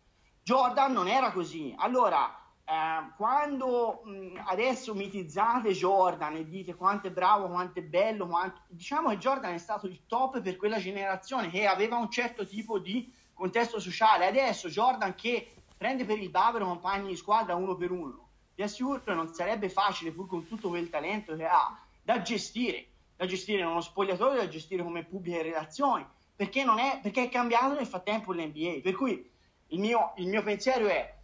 Jordan 0.43 0.93
non 0.93 1.09
era 1.09 1.33
così. 1.33 1.75
Allora 1.79 2.42
eh, 2.65 3.13
quando 3.17 4.03
mh, 4.05 4.43
adesso 4.47 4.95
mitizzate 4.95 5.73
Jordan 5.73 6.37
e 6.37 6.49
dite 6.49 6.75
quanto 6.75 7.09
è 7.09 7.11
bravo, 7.11 7.49
quanto 7.49 7.81
è 7.81 7.83
bello, 7.83 8.27
quanto... 8.27 8.61
diciamo 8.69 9.11
che 9.11 9.19
Jordan 9.19 9.55
è 9.55 9.59
stato 9.59 9.87
il 9.87 10.07
top 10.07 10.41
per 10.41 10.57
quella 10.57 10.79
generazione 10.79 11.51
che 11.51 11.67
aveva 11.67 11.97
un 11.97 12.11
certo 12.11 12.47
tipo 12.47 12.79
di 12.79 13.13
contesto 13.33 13.81
sociale. 13.81 14.27
Adesso 14.27 14.69
Jordan 14.69 15.15
che 15.15 15.55
prende 15.77 16.05
per 16.05 16.19
il 16.19 16.31
bavero 16.31 16.67
compagni 16.67 17.09
di 17.09 17.17
squadra 17.17 17.57
uno 17.57 17.75
per 17.75 17.91
uno, 17.91 18.29
vi 18.55 18.63
assicuro 18.63 19.03
che 19.03 19.15
non 19.15 19.35
sarebbe 19.35 19.69
facile, 19.69 20.13
pur 20.13 20.27
con 20.27 20.47
tutto 20.47 20.69
quel 20.69 20.89
talento 20.89 21.35
che 21.35 21.47
ha, 21.47 21.77
da 22.03 22.23
gestire, 22.23 22.87
da 23.17 23.27
gestire 23.27 23.61
in 23.61 23.67
uno 23.67 23.81
spogliatoio, 23.81 24.37
da 24.37 24.49
gestire 24.49 24.83
come 24.83 25.05
pubbliche 25.05 25.43
relazioni, 25.43 26.07
perché, 26.37 26.65
non 26.65 26.79
è, 26.79 27.01
perché 27.03 27.25
è 27.25 27.29
cambiato 27.29 27.75
nel 27.75 27.87
frattempo 27.87 28.33
l'NBA. 28.33 28.81
Per 28.83 28.95
cui 28.95 29.29
il 29.69 29.81
mio, 29.81 30.13
il 30.17 30.29
mio 30.29 30.43
pensiero 30.43 30.87
è 30.87 31.15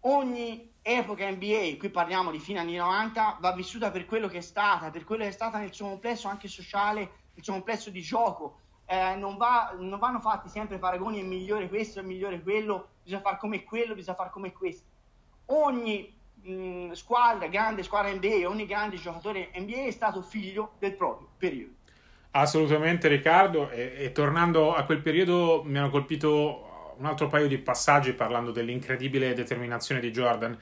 ogni 0.00 0.69
epoca 0.82 1.28
NBA, 1.28 1.76
qui 1.78 1.90
parliamo 1.90 2.30
di 2.30 2.38
fine 2.38 2.58
anni 2.58 2.76
90, 2.76 3.38
va 3.40 3.52
vissuta 3.52 3.90
per 3.90 4.06
quello 4.06 4.28
che 4.28 4.38
è 4.38 4.42
stata, 4.42 4.90
per 4.90 5.04
quello 5.04 5.22
che 5.22 5.28
è 5.28 5.32
stata 5.32 5.58
nel 5.58 5.72
suo 5.72 5.88
complesso 5.88 6.28
anche 6.28 6.48
sociale, 6.48 7.00
nel 7.34 7.44
suo 7.44 7.52
complesso 7.52 7.90
di 7.90 8.00
gioco. 8.00 8.58
Eh, 8.86 9.14
non, 9.14 9.36
va, 9.36 9.74
non, 9.78 9.98
vanno 9.98 10.18
fatti 10.18 10.48
sempre 10.48 10.78
paragoni 10.78 11.20
è 11.20 11.22
migliore 11.22 11.68
questo, 11.68 12.00
è 12.00 12.02
migliore 12.02 12.42
quello, 12.42 12.88
bisogna 13.02 13.20
fare 13.20 13.38
come 13.38 13.62
quello, 13.62 13.94
bisogna 13.94 14.16
fare 14.16 14.30
come 14.30 14.52
questo. 14.52 14.88
Ogni 15.46 16.12
mh, 16.42 16.92
squadra, 16.92 17.46
grande 17.46 17.82
squadra 17.82 18.12
NBA, 18.12 18.48
ogni 18.48 18.66
grande 18.66 18.96
giocatore 18.96 19.50
NBA 19.54 19.84
è 19.84 19.90
stato 19.90 20.22
figlio 20.22 20.72
del 20.78 20.94
proprio 20.94 21.28
periodo. 21.36 21.74
Assolutamente 22.32 23.08
Riccardo, 23.08 23.70
e, 23.70 23.94
e 23.96 24.12
tornando 24.12 24.74
a 24.74 24.84
quel 24.84 25.02
periodo 25.02 25.62
mi 25.64 25.78
hanno 25.78 25.90
colpito 25.90 26.69
un 27.00 27.06
altro 27.06 27.28
paio 27.28 27.48
di 27.48 27.56
passaggi 27.56 28.12
parlando 28.12 28.50
dell'incredibile 28.52 29.32
determinazione 29.32 30.00
di 30.00 30.10
Jordan 30.10 30.56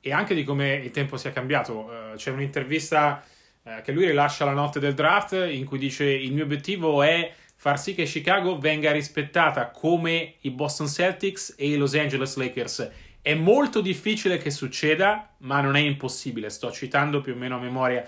e 0.00 0.12
anche 0.12 0.34
di 0.34 0.42
come 0.42 0.74
il 0.74 0.90
tempo 0.90 1.16
sia 1.16 1.30
cambiato. 1.30 1.88
Uh, 2.12 2.16
c'è 2.16 2.30
un'intervista 2.30 3.24
uh, 3.62 3.80
che 3.82 3.92
lui 3.92 4.04
rilascia 4.04 4.44
la 4.44 4.52
notte 4.52 4.80
del 4.80 4.94
draft 4.94 5.32
in 5.32 5.64
cui 5.64 5.78
dice 5.78 6.04
il 6.04 6.32
mio 6.32 6.44
obiettivo 6.44 7.02
è 7.02 7.32
far 7.54 7.78
sì 7.78 7.94
che 7.94 8.04
Chicago 8.04 8.58
venga 8.58 8.90
rispettata 8.90 9.70
come 9.70 10.34
i 10.40 10.50
Boston 10.50 10.88
Celtics 10.88 11.54
e 11.56 11.68
i 11.68 11.76
Los 11.76 11.94
Angeles 11.94 12.36
Lakers. 12.36 12.90
È 13.22 13.32
molto 13.34 13.80
difficile 13.80 14.36
che 14.36 14.50
succeda, 14.50 15.30
ma 15.38 15.60
non 15.60 15.76
è 15.76 15.80
impossibile. 15.80 16.50
Sto 16.50 16.70
citando 16.72 17.20
più 17.22 17.32
o 17.32 17.36
meno 17.36 17.56
a 17.56 17.60
memoria. 17.60 18.04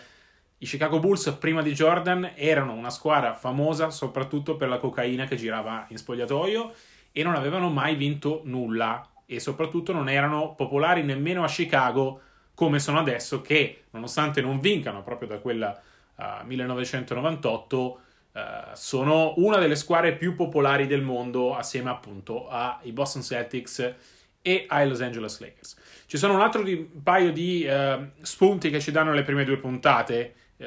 I 0.59 0.66
Chicago 0.66 0.99
Bulls 0.99 1.37
prima 1.38 1.62
di 1.62 1.73
Jordan 1.73 2.33
erano 2.35 2.73
una 2.73 2.90
squadra 2.90 3.33
famosa 3.33 3.90
soprattutto 3.90 4.57
per 4.57 4.69
la 4.69 4.78
cocaina 4.78 5.25
che 5.26 5.37
girava 5.37 5.87
in 5.90 5.99
spogliatoio 5.99 6.75
e 7.18 7.23
non 7.23 7.35
avevano 7.35 7.70
mai 7.70 7.94
vinto 7.94 8.42
nulla 8.44 9.02
e 9.25 9.40
soprattutto 9.40 9.90
non 9.90 10.11
erano 10.11 10.54
popolari 10.54 11.02
nemmeno 11.02 11.44
a 11.44 11.49
Chicago 11.49 12.20
come 12.52 12.78
sono 12.78 12.99
adesso 12.99 13.40
che 13.40 13.85
nonostante 13.92 14.42
non 14.42 14.61
vincano 14.61 15.02
proprio 15.02 15.26
da 15.26 15.38
quella 15.38 15.80
uh, 16.16 16.44
1998 16.44 18.00
uh, 18.32 18.40
sono 18.75 19.32
una 19.38 19.56
delle 19.56 19.76
squadre 19.76 20.14
più 20.14 20.35
popolari 20.35 20.87
del 20.87 21.00
mondo 21.00 21.56
assieme 21.56 21.88
appunto 21.88 22.49
ai 22.50 22.92
Boston 22.92 23.23
Celtics 23.23 23.94
e 24.42 24.66
ai 24.68 24.87
Los 24.87 25.00
Angeles 25.00 25.40
Lakers. 25.40 25.76
Ci 26.04 26.18
sono 26.18 26.35
un 26.35 26.42
altro 26.42 26.62
di, 26.62 26.76
paio 26.76 27.32
di 27.32 27.66
uh, 27.66 28.11
spunti 28.20 28.68
che 28.68 28.78
ci 28.78 28.90
danno 28.90 29.14
le 29.14 29.23
prime 29.23 29.44
due 29.44 29.56
puntate. 29.56 30.35
Uh, 30.58 30.64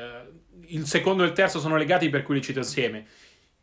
il 0.65 0.87
secondo 0.87 1.21
e 1.21 1.27
il 1.27 1.33
terzo 1.33 1.59
sono 1.59 1.77
legati 1.77 2.09
per 2.09 2.23
cui 2.23 2.33
li 2.33 2.41
cito 2.41 2.57
insieme. 2.57 3.05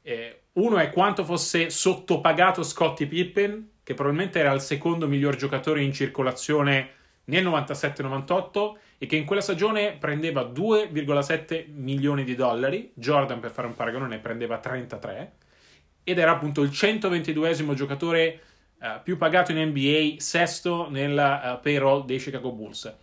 Eh, 0.02 0.42
uno 0.56 0.78
è 0.78 0.90
quanto 0.90 1.24
fosse 1.24 1.70
sottopagato 1.70 2.62
Scottie 2.62 3.06
Pippen, 3.06 3.70
che 3.82 3.94
probabilmente 3.94 4.38
era 4.38 4.52
il 4.52 4.60
secondo 4.60 5.06
miglior 5.06 5.36
giocatore 5.36 5.82
in 5.82 5.92
circolazione 5.92 6.90
nel 7.24 7.46
97-98 7.46 8.72
e 8.98 9.06
che 9.06 9.16
in 9.16 9.26
quella 9.26 9.42
stagione 9.42 9.96
prendeva 9.98 10.42
2,7 10.42 11.66
milioni 11.72 12.24
di 12.24 12.34
dollari. 12.34 12.90
Jordan, 12.94 13.40
per 13.40 13.50
fare 13.50 13.66
un 13.66 13.74
paragone, 13.74 14.06
ne 14.08 14.18
prendeva 14.18 14.58
33 14.58 15.32
ed 16.02 16.18
era 16.18 16.30
appunto 16.30 16.62
il 16.62 16.70
122esimo 16.70 17.74
giocatore 17.74 18.40
uh, 18.78 19.02
più 19.02 19.18
pagato 19.18 19.52
in 19.52 19.58
NBA, 19.68 20.14
sesto 20.18 20.88
nella 20.88 21.52
uh, 21.52 21.60
payroll 21.60 22.06
dei 22.06 22.18
Chicago 22.18 22.52
Bulls. 22.52 22.94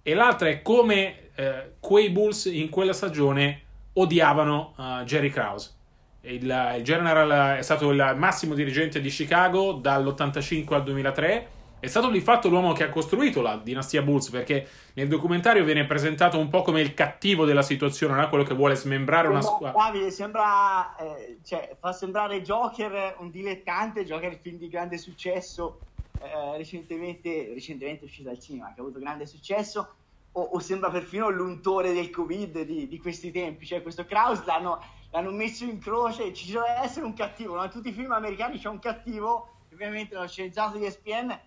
E 0.00 0.14
l'altra 0.14 0.48
è 0.48 0.62
come 0.62 1.30
uh, 1.36 1.42
quei 1.80 2.10
Bulls 2.10 2.44
in 2.44 2.68
quella 2.68 2.92
stagione 2.92 3.62
odiavano 3.94 4.74
Jerry 5.04 5.30
Krause 5.30 5.82
il, 6.24 6.74
il, 6.76 6.82
General 6.82 7.58
è 7.58 7.62
stato 7.62 7.90
il 7.90 8.14
massimo 8.16 8.54
dirigente 8.54 9.00
di 9.00 9.08
Chicago 9.08 9.72
dall'85 9.72 10.74
al 10.74 10.82
2003. 10.82 11.48
È 11.80 11.86
stato 11.86 12.08
di 12.08 12.20
fatto 12.20 12.48
l'uomo 12.48 12.72
che 12.72 12.84
ha 12.84 12.88
costruito 12.88 13.42
la 13.42 13.60
dinastia 13.62 14.00
Bulls 14.00 14.30
perché 14.30 14.66
nel 14.94 15.06
documentario 15.06 15.64
viene 15.64 15.84
presentato 15.84 16.38
un 16.38 16.48
po' 16.48 16.62
come 16.62 16.80
il 16.80 16.94
cattivo 16.94 17.44
della 17.44 17.60
situazione, 17.60 18.18
no? 18.18 18.26
quello 18.30 18.44
che 18.44 18.54
vuole 18.54 18.74
smembrare 18.74 19.28
una 19.28 19.42
squadra. 19.42 19.84
Davide 19.84 20.10
sembra, 20.10 20.96
eh, 20.96 21.40
cioè, 21.44 21.76
fa 21.78 21.92
sembrare 21.92 22.40
Joker 22.40 23.16
un 23.18 23.30
dilettante, 23.30 24.06
Joker 24.06 24.38
film 24.38 24.56
di 24.56 24.68
grande 24.68 24.96
successo, 24.96 25.80
eh, 26.22 26.56
recentemente, 26.56 27.50
recentemente 27.52 28.06
uscito 28.06 28.30
al 28.30 28.40
cinema, 28.40 28.72
che 28.72 28.80
ha 28.80 28.82
avuto 28.82 28.98
grande 28.98 29.26
successo, 29.26 29.94
o, 30.32 30.40
o 30.40 30.58
sembra 30.60 30.88
perfino 30.90 31.28
l'untore 31.28 31.92
del 31.92 32.08
Covid 32.08 32.62
di, 32.62 32.88
di 32.88 32.98
questi 32.98 33.30
tempi. 33.30 33.66
Cioè, 33.66 33.82
questo 33.82 34.06
Kraus 34.06 34.42
l'hanno 34.46 34.80
l'hanno 35.14 35.30
messo 35.30 35.62
in 35.64 35.78
croce, 35.78 36.34
ci 36.34 36.50
deve 36.50 36.80
essere 36.82 37.06
un 37.06 37.14
cattivo, 37.14 37.54
no? 37.54 37.62
in 37.62 37.70
tutti 37.70 37.88
i 37.88 37.92
film 37.92 38.10
americani 38.10 38.58
c'è 38.58 38.68
un 38.68 38.80
cattivo, 38.80 39.58
ovviamente 39.72 40.16
lo 40.16 40.26
sceneggiato 40.26 40.76
di 40.76 40.84
ESPN 40.84 41.38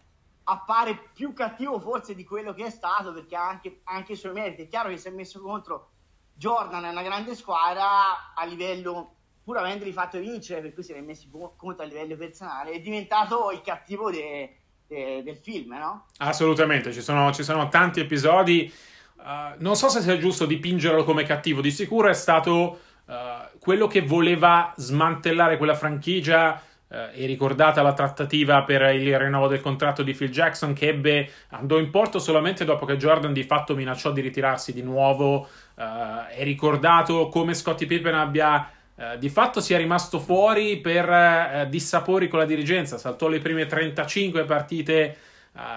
appare 0.45 1.09
più 1.13 1.33
cattivo 1.33 1.77
forse 1.77 2.15
di 2.15 2.23
quello 2.23 2.53
che 2.53 2.67
è 2.67 2.69
stato 2.69 3.11
perché 3.11 3.35
ha 3.35 3.45
anche, 3.45 3.81
anche 3.83 4.13
i 4.13 4.15
suoi 4.15 4.31
meriti. 4.31 4.61
È 4.61 4.67
chiaro 4.69 4.87
che 4.87 4.95
si 4.95 5.09
è 5.09 5.11
messo 5.11 5.41
contro 5.41 5.89
Jordan, 6.33 6.85
è 6.85 6.89
una 6.89 7.03
grande 7.03 7.35
squadra 7.35 8.33
a 8.33 8.45
livello, 8.45 9.15
pur 9.43 9.57
avendoli 9.57 9.91
fatto 9.91 10.17
vincere, 10.17 10.61
per 10.61 10.73
cui 10.73 10.83
si 10.83 10.93
è 10.93 11.01
messo 11.01 11.27
contro 11.57 11.83
a 11.83 11.87
livello 11.87 12.15
personale, 12.15 12.71
è 12.71 12.79
diventato 12.79 13.51
il 13.51 13.59
cattivo 13.59 14.09
de, 14.09 14.59
de, 14.87 15.23
del 15.23 15.35
film, 15.35 15.73
no? 15.73 16.05
Assolutamente, 16.19 16.93
ci 16.93 17.01
sono, 17.01 17.33
ci 17.33 17.43
sono 17.43 17.67
tanti 17.67 17.99
episodi. 17.99 18.73
Uh, 19.17 19.55
non 19.57 19.75
so 19.75 19.89
se 19.89 19.99
sia 19.99 20.17
giusto 20.17 20.45
dipingerlo 20.45 21.03
come 21.03 21.23
cattivo, 21.23 21.59
di 21.59 21.71
sicuro 21.71 22.07
è 22.07 22.13
stato 22.13 22.79
Uh, 23.07 23.57
quello 23.59 23.87
che 23.87 24.01
voleva 24.01 24.73
smantellare 24.75 25.55
quella 25.55 25.75
franchigia 25.75 26.61
uh, 26.87 26.93
è 26.93 27.25
ricordata 27.25 27.81
la 27.81 27.93
trattativa 27.93 28.63
per 28.63 28.81
il 28.93 29.17
rinnovo 29.17 29.47
del 29.47 29.61
contratto 29.61 30.03
di 30.03 30.13
Phil 30.13 30.29
Jackson 30.29 30.73
che 30.73 30.89
ebbe, 30.89 31.29
andò 31.51 31.77
in 31.77 31.89
porto 31.89 32.19
solamente 32.19 32.65
dopo 32.65 32.85
che 32.85 32.97
Jordan 32.97 33.31
di 33.31 33.43
fatto 33.43 33.75
minacciò 33.75 34.11
di 34.11 34.19
ritirarsi 34.19 34.73
di 34.73 34.81
nuovo. 34.81 35.47
Uh, 35.75 36.27
è 36.35 36.43
ricordato 36.43 37.29
come 37.29 37.53
Scottie 37.53 37.87
Pippen 37.87 38.15
abbia 38.15 38.71
di 39.19 39.29
fatto 39.29 39.61
sia 39.61 39.77
rimasto 39.77 40.17
fuori 40.17 40.77
per 40.77 41.67
dissapori 41.69 42.27
con 42.27 42.39
la 42.39 42.45
dirigenza. 42.45 42.97
Saltò 42.97 43.27
le 43.27 43.37
prime 43.37 43.67
35 43.67 44.43
partite 44.43 45.17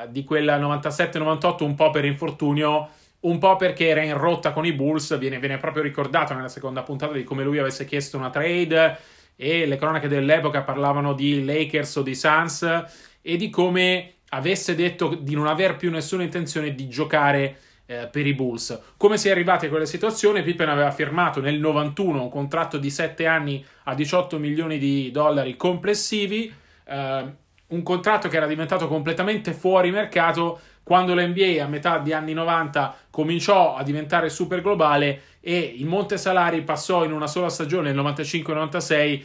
di 0.08 0.24
quella 0.24 0.58
97-98 0.58 1.62
un 1.62 1.74
po' 1.74 1.90
per 1.90 2.06
infortunio 2.06 2.88
un 3.20 3.38
po' 3.38 3.56
perché 3.56 3.88
era 3.88 4.02
in 4.02 4.16
rotta 4.16 4.52
con 4.52 4.64
i 4.64 4.72
Bulls, 4.72 5.18
viene, 5.18 5.38
viene, 5.38 5.58
proprio 5.58 5.82
ricordato 5.82 6.34
nella 6.34 6.48
seconda 6.48 6.82
puntata 6.82 7.12
di 7.12 7.24
come 7.24 7.44
lui 7.44 7.58
avesse 7.58 7.84
chiesto 7.84 8.16
una 8.16 8.30
trade 8.30 8.98
e 9.36 9.66
le 9.66 9.76
cronache 9.76 10.08
dell'epoca 10.08 10.62
parlavano 10.62 11.12
di 11.12 11.44
Lakers 11.44 11.96
o 11.96 12.02
di 12.02 12.14
Suns 12.14 12.84
e 13.20 13.36
di 13.36 13.50
come 13.50 14.14
avesse 14.30 14.74
detto 14.74 15.14
di 15.14 15.34
non 15.34 15.46
aver 15.46 15.76
più 15.76 15.90
nessuna 15.90 16.22
intenzione 16.22 16.74
di 16.74 16.88
giocare 16.88 17.58
eh, 17.86 18.08
per 18.10 18.26
i 18.26 18.34
Bulls. 18.34 18.78
Come 18.96 19.18
si 19.18 19.28
è 19.28 19.32
arrivati 19.32 19.66
a 19.66 19.68
quella 19.68 19.84
situazione? 19.84 20.42
Pippen 20.42 20.68
aveva 20.68 20.90
firmato 20.90 21.40
nel 21.40 21.58
91 21.58 22.22
un 22.22 22.30
contratto 22.30 22.78
di 22.78 22.90
7 22.90 23.26
anni 23.26 23.64
a 23.84 23.94
18 23.94 24.38
milioni 24.38 24.78
di 24.78 25.10
dollari 25.10 25.56
complessivi, 25.56 26.52
eh, 26.84 27.24
un 27.66 27.82
contratto 27.82 28.28
che 28.28 28.36
era 28.36 28.46
diventato 28.46 28.86
completamente 28.88 29.52
fuori 29.52 29.90
mercato 29.90 30.60
quando 30.90 31.14
l'NBA 31.14 31.62
a 31.62 31.68
metà 31.68 31.98
degli 31.98 32.12
anni 32.12 32.32
90 32.32 32.96
cominciò 33.10 33.76
a 33.76 33.84
diventare 33.84 34.28
super 34.28 34.60
globale 34.60 35.22
e 35.40 35.56
il 35.56 35.86
monte 35.86 36.18
salari 36.18 36.62
passò 36.62 37.04
in 37.04 37.12
una 37.12 37.28
sola 37.28 37.48
stagione, 37.48 37.92
nel 37.92 38.04
95-96, 38.04 38.96
eh, 38.98 39.24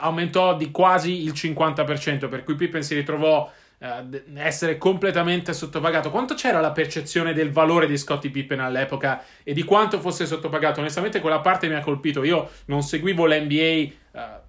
aumentò 0.00 0.56
di 0.56 0.72
quasi 0.72 1.22
il 1.22 1.34
50%, 1.34 2.28
per 2.28 2.42
cui 2.42 2.56
Pippen 2.56 2.82
si 2.82 2.96
ritrovò 2.96 3.48
eh, 3.78 4.22
essere 4.38 4.76
completamente 4.76 5.52
sottopagato. 5.52 6.10
Quanto 6.10 6.34
c'era 6.34 6.58
la 6.58 6.72
percezione 6.72 7.32
del 7.32 7.52
valore 7.52 7.86
di 7.86 7.96
Scottie 7.96 8.30
Pippen 8.30 8.58
all'epoca 8.58 9.22
e 9.44 9.52
di 9.52 9.62
quanto 9.62 10.00
fosse 10.00 10.26
sottopagato? 10.26 10.80
Onestamente, 10.80 11.20
quella 11.20 11.38
parte 11.38 11.68
mi 11.68 11.74
ha 11.74 11.80
colpito. 11.80 12.24
Io 12.24 12.50
non 12.64 12.82
seguivo 12.82 13.24
l'NBA 13.24 13.54
eh, 13.54 13.92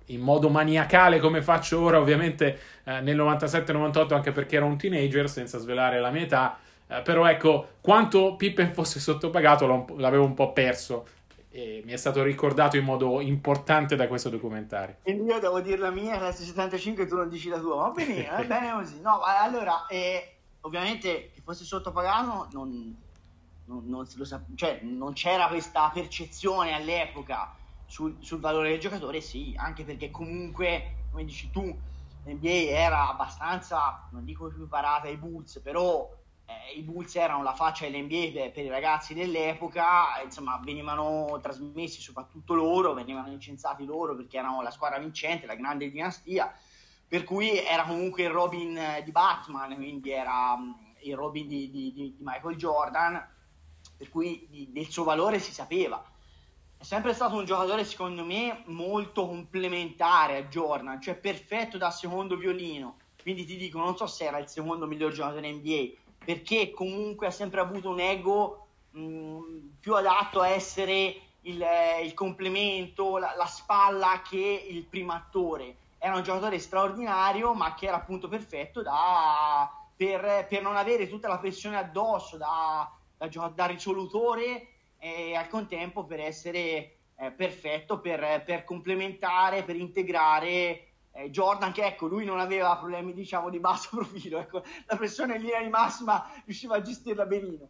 in 0.09 0.21
modo 0.21 0.49
maniacale 0.49 1.19
come 1.19 1.41
faccio 1.41 1.81
ora, 1.81 1.99
ovviamente 1.99 2.59
eh, 2.83 3.01
nel 3.01 3.17
97-98, 3.17 4.13
anche 4.13 4.31
perché 4.31 4.55
ero 4.55 4.65
un 4.65 4.77
teenager, 4.77 5.29
senza 5.29 5.57
svelare 5.57 5.99
la 5.99 6.11
mia 6.11 6.23
età. 6.23 6.57
Eh, 6.87 7.01
però 7.01 7.25
ecco, 7.27 7.75
quanto 7.81 8.35
Pippen 8.35 8.71
fosse 8.73 8.99
sottopagato 8.99 9.95
l'avevo 9.97 10.23
un 10.23 10.33
po' 10.33 10.53
perso 10.53 11.05
e 11.51 11.81
mi 11.83 11.93
è 11.93 11.97
stato 11.97 12.21
ricordato 12.21 12.77
in 12.77 12.83
modo 12.83 13.21
importante 13.21 13.95
da 13.95 14.07
questo 14.07 14.29
documentario. 14.29 14.97
E 15.03 15.13
io 15.13 15.39
devo 15.39 15.59
dire 15.61 15.77
la 15.77 15.91
mia, 15.91 16.19
la 16.19 16.31
75 16.31 17.07
tu 17.07 17.15
non 17.15 17.29
dici 17.29 17.49
la 17.49 17.59
tua, 17.59 17.75
va 17.75 17.89
bene, 17.89 18.27
va 18.29 18.43
bene 18.45 18.71
così. 18.71 19.01
No, 19.01 19.21
allora, 19.21 19.85
eh, 19.87 20.35
ovviamente 20.61 21.31
che 21.33 21.41
fosse 21.43 21.63
sottopagato 21.63 22.47
non, 22.51 22.95
non, 23.65 23.83
non, 23.85 24.05
sa- 24.05 24.43
cioè, 24.55 24.79
non, 24.83 25.13
c'era 25.13 25.47
questa 25.47 25.89
percezione 25.93 26.73
all'epoca 26.73 27.55
sul, 27.89 28.17
sul, 28.19 28.39
valore 28.39 28.69
del 28.69 28.79
giocatore, 28.79 29.19
sì, 29.19 29.53
anche 29.57 29.83
perché 29.83 30.11
comunque, 30.11 31.07
come 31.09 31.25
dici 31.25 31.49
tu, 31.49 31.75
l'NBA 32.23 32.69
era 32.69 33.09
abbastanza, 33.09 34.07
non 34.11 34.23
dico 34.23 34.47
più 34.47 34.67
parata 34.67 35.07
ai 35.07 35.17
Bulls, 35.17 35.59
però 35.59 36.07
eh, 36.45 36.77
i 36.77 36.83
Bulls 36.83 37.15
erano 37.15 37.41
la 37.41 37.55
faccia 37.55 37.89
dell'NBA 37.89 38.31
per, 38.31 38.51
per 38.51 38.65
i 38.65 38.69
ragazzi 38.69 39.15
dell'epoca, 39.15 40.21
insomma 40.23 40.59
venivano 40.63 41.39
trasmessi 41.41 41.99
soprattutto 41.99 42.53
loro, 42.53 42.93
venivano 42.93 43.31
incensati 43.31 43.85
loro 43.85 44.15
perché 44.15 44.37
erano 44.37 44.61
la 44.61 44.71
squadra 44.71 44.99
vincente, 44.99 45.47
la 45.47 45.55
grande 45.55 45.89
dinastia, 45.89 46.53
per 47.07 47.23
cui 47.23 47.57
era 47.57 47.85
comunque 47.85 48.21
il 48.21 48.29
Robin 48.29 48.79
di 49.03 49.11
Batman, 49.11 49.73
quindi 49.73 50.11
era 50.11 50.55
mm, 50.55 50.71
il 51.01 51.15
Robin 51.15 51.47
di, 51.47 51.71
di, 51.71 51.91
di 51.91 52.15
Michael 52.19 52.55
Jordan, 52.55 53.27
per 53.97 54.09
cui 54.09 54.45
di, 54.47 54.69
del 54.71 54.87
suo 54.89 55.03
valore 55.03 55.39
si 55.39 55.51
sapeva. 55.51 56.03
È 56.81 56.85
sempre 56.85 57.13
stato 57.13 57.35
un 57.35 57.43
giocatore, 57.43 57.83
secondo 57.83 58.23
me, 58.23 58.63
molto 58.67 59.27
complementare 59.27 60.37
a 60.37 60.43
Jordan, 60.43 61.01
cioè 61.01 61.13
perfetto 61.15 61.77
da 61.77 61.91
secondo 61.91 62.37
violino. 62.37 62.99
Quindi 63.21 63.43
ti 63.43 63.57
dico, 63.57 63.79
non 63.79 63.97
so 63.97 64.07
se 64.07 64.23
era 64.23 64.37
il 64.37 64.47
secondo 64.47 64.87
miglior 64.87 65.11
giocatore 65.11 65.51
NBA, 65.51 65.89
perché 66.23 66.71
comunque 66.71 67.27
ha 67.27 67.31
sempre 67.31 67.59
avuto 67.59 67.89
un 67.89 67.99
ego 67.99 68.67
mh, 68.91 69.39
più 69.81 69.93
adatto 69.93 70.39
a 70.39 70.47
essere 70.47 71.19
il, 71.41 71.61
eh, 71.61 72.01
il 72.01 72.13
complemento, 72.13 73.17
la, 73.17 73.33
la, 73.35 73.45
spalla 73.45 74.21
che 74.21 74.65
il 74.69 74.85
primo 74.85 75.11
attore. 75.11 75.75
Era 75.97 76.15
un 76.15 76.23
giocatore 76.23 76.59
straordinario, 76.59 77.53
ma 77.53 77.73
che 77.73 77.87
era 77.87 77.97
appunto 77.97 78.29
perfetto 78.29 78.81
da, 78.81 79.69
per, 79.97 80.45
per, 80.47 80.61
non 80.61 80.77
avere 80.77 81.09
tutta 81.09 81.27
la 81.27 81.39
pressione 81.39 81.75
addosso 81.75 82.37
da, 82.37 82.89
da, 83.17 83.51
da 83.53 83.65
risolutore 83.65 84.78
e 84.99 85.35
al 85.35 85.47
contempo 85.47 86.05
per 86.05 86.19
essere 86.19 86.97
eh, 87.15 87.31
perfetto, 87.35 87.99
per, 87.99 88.43
per 88.45 88.63
complementare, 88.63 89.63
per 89.63 89.75
integrare 89.75 90.89
eh, 91.11 91.29
Jordan 91.31 91.71
che 91.71 91.85
ecco 91.85 92.07
lui 92.07 92.23
non 92.23 92.39
aveva 92.39 92.77
problemi 92.77 93.13
diciamo 93.13 93.49
di 93.49 93.59
basso 93.59 93.89
profilo 93.97 94.39
ecco, 94.39 94.63
la 94.85 94.95
pressione 94.95 95.35
in 95.35 95.41
linea 95.41 95.61
di 95.61 95.69
massima 95.69 96.29
riusciva 96.45 96.75
a 96.75 96.81
gestirla 96.81 97.25
benino 97.25 97.69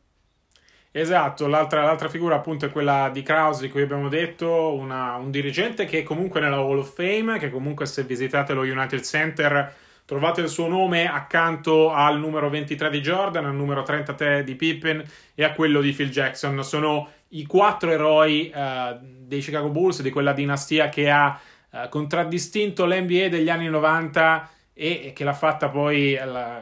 Esatto, 0.92 1.46
l'altra, 1.46 1.84
l'altra, 1.84 2.10
figura 2.10 2.38
appunto 2.38 2.66
è 2.66 2.72
quella 2.72 3.10
di 3.14 3.22
Krause 3.22 3.62
di 3.62 3.70
cui 3.70 3.84
abbiamo 3.84 4.10
detto, 4.10 4.74
una, 4.74 5.18
un 5.18 5.30
dirigente 5.30 5.86
che 5.86 6.00
è 6.00 6.04
comunque 6.04 6.40
nella 6.40 6.56
Hall 6.56 6.80
of 6.80 6.96
Fame, 6.96 7.38
che 7.38 7.52
comunque 7.52 7.86
se 7.86 8.02
visitate 8.02 8.54
lo 8.54 8.62
United 8.62 9.02
Center 9.02 9.72
trovate 10.04 10.42
il 10.42 10.50
suo 10.50 10.68
nome 10.68 11.08
accanto 11.08 11.92
al 11.92 12.18
numero 12.18 12.50
23 12.50 12.90
di 12.90 13.02
Jordan, 13.02 13.46
al 13.46 13.54
numero 13.54 13.84
33 13.84 14.44
di 14.44 14.56
Pippen 14.56 15.04
e 15.36 15.44
a 15.44 15.54
quello 15.54 15.80
di 15.80 15.92
Phil 15.92 16.10
Jackson. 16.10 16.64
Sono 16.64 17.08
i 17.30 17.46
quattro 17.46 17.92
eroi 17.92 18.52
uh, 18.54 18.98
dei 19.02 19.42
Chicago 19.42 19.70
Bulls, 19.70 20.02
di 20.02 20.10
quella 20.10 20.34
dinastia 20.34 20.90
che 20.90 21.10
ha 21.10 21.40
eh, 21.72 21.88
contraddistinto 21.88 22.86
l'NBA 22.86 23.28
degli 23.28 23.50
anni 23.50 23.68
90 23.68 24.50
e, 24.74 25.02
e 25.06 25.14
che 25.14 25.24
l'ha 25.24 25.34
fatta 25.34 25.70
poi, 25.70 26.14
la, 26.16 26.60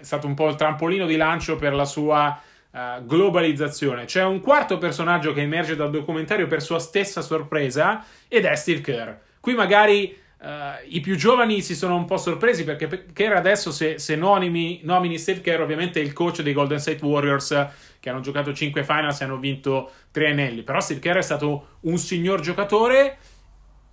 è 0.00 0.02
stato 0.02 0.26
un 0.26 0.32
po' 0.32 0.48
il 0.48 0.54
trampolino 0.54 1.04
di 1.04 1.16
lancio 1.16 1.56
per 1.56 1.74
la 1.74 1.84
sua 1.84 2.40
uh, 2.70 3.04
globalizzazione. 3.04 4.06
C'è 4.06 4.24
un 4.24 4.40
quarto 4.40 4.78
personaggio 4.78 5.34
che 5.34 5.42
emerge 5.42 5.76
dal 5.76 5.90
documentario 5.90 6.46
per 6.46 6.62
sua 6.62 6.78
stessa 6.78 7.20
sorpresa 7.20 8.02
ed 8.28 8.46
è 8.46 8.54
Steve 8.54 8.80
Kerr. 8.80 9.12
Qui 9.40 9.54
magari 9.54 10.16
Uh, 10.38 10.84
I 10.88 11.00
più 11.00 11.16
giovani 11.16 11.62
si 11.62 11.74
sono 11.74 11.96
un 11.96 12.04
po' 12.04 12.18
sorpresi 12.18 12.62
perché 12.64 13.06
Kerr 13.12 13.34
adesso, 13.34 13.70
se, 13.70 13.98
se 13.98 14.16
nomini, 14.16 14.80
nomini, 14.82 15.18
Steve 15.18 15.40
Kerr, 15.40 15.60
ovviamente 15.60 16.00
è 16.00 16.04
il 16.04 16.12
coach 16.12 16.42
dei 16.42 16.52
Golden 16.52 16.78
State 16.78 17.04
Warriors 17.04 17.68
che 17.98 18.10
hanno 18.10 18.20
giocato 18.20 18.52
5 18.52 18.84
finals 18.84 19.20
e 19.20 19.24
hanno 19.24 19.38
vinto 19.38 19.90
3 20.10 20.30
anelli. 20.30 20.62
Però 20.62 20.78
Steve 20.80 21.00
Kerr 21.00 21.16
è 21.16 21.22
stato 21.22 21.78
un 21.80 21.96
signor 21.98 22.40
giocatore 22.40 23.18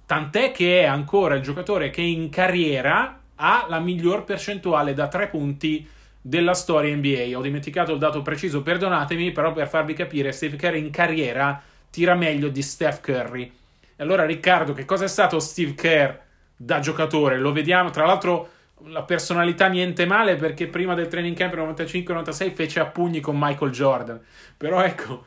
Tant'è 0.05 0.51
che 0.51 0.81
è 0.81 0.83
ancora 0.83 1.35
il 1.35 1.41
giocatore 1.41 1.89
che 1.89 2.01
in 2.01 2.29
carriera 2.29 3.21
ha 3.35 3.65
la 3.69 3.79
miglior 3.79 4.25
percentuale 4.25 4.93
da 4.93 5.07
tre 5.07 5.29
punti 5.29 5.87
della 6.21 6.53
storia 6.53 6.95
NBA. 6.95 7.37
Ho 7.37 7.41
dimenticato 7.41 7.93
il 7.93 7.99
dato 7.99 8.21
preciso, 8.21 8.61
perdonatemi, 8.61 9.31
però 9.31 9.53
per 9.53 9.67
farvi 9.67 9.93
capire, 9.93 10.31
Steve 10.31 10.57
Curry 10.57 10.79
in 10.79 10.91
carriera 10.91 11.61
tira 11.89 12.15
meglio 12.15 12.49
di 12.49 12.61
Steph 12.61 12.99
Curry. 13.01 13.51
Allora 13.97 14.25
Riccardo, 14.25 14.73
che 14.73 14.85
cosa 14.85 15.05
è 15.05 15.07
stato 15.07 15.39
Steve 15.39 15.73
Kerr 15.73 16.15
da 16.55 16.79
giocatore? 16.79 17.37
Lo 17.37 17.51
vediamo, 17.51 17.89
tra 17.89 18.05
l'altro 18.05 18.49
la 18.85 19.03
personalità 19.03 19.67
niente 19.67 20.05
male 20.05 20.35
perché 20.35 20.67
prima 20.67 20.93
del 20.93 21.07
training 21.07 21.35
camp 21.35 21.53
95-96 21.53 22.53
fece 22.53 22.79
a 22.79 22.87
pugni 22.87 23.19
con 23.19 23.37
Michael 23.37 23.71
Jordan. 23.71 24.23
Però 24.57 24.81
ecco... 24.81 25.25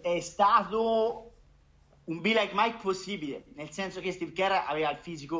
È 0.00 0.20
stato 0.20 1.32
un 2.04 2.20
be 2.20 2.32
like 2.32 2.52
Mike 2.54 2.78
possibile, 2.80 3.44
nel 3.54 3.70
senso 3.70 4.00
che 4.00 4.12
Steve 4.12 4.32
Kerr 4.32 4.52
aveva 4.66 4.90
il 4.90 4.98
fisico, 4.98 5.38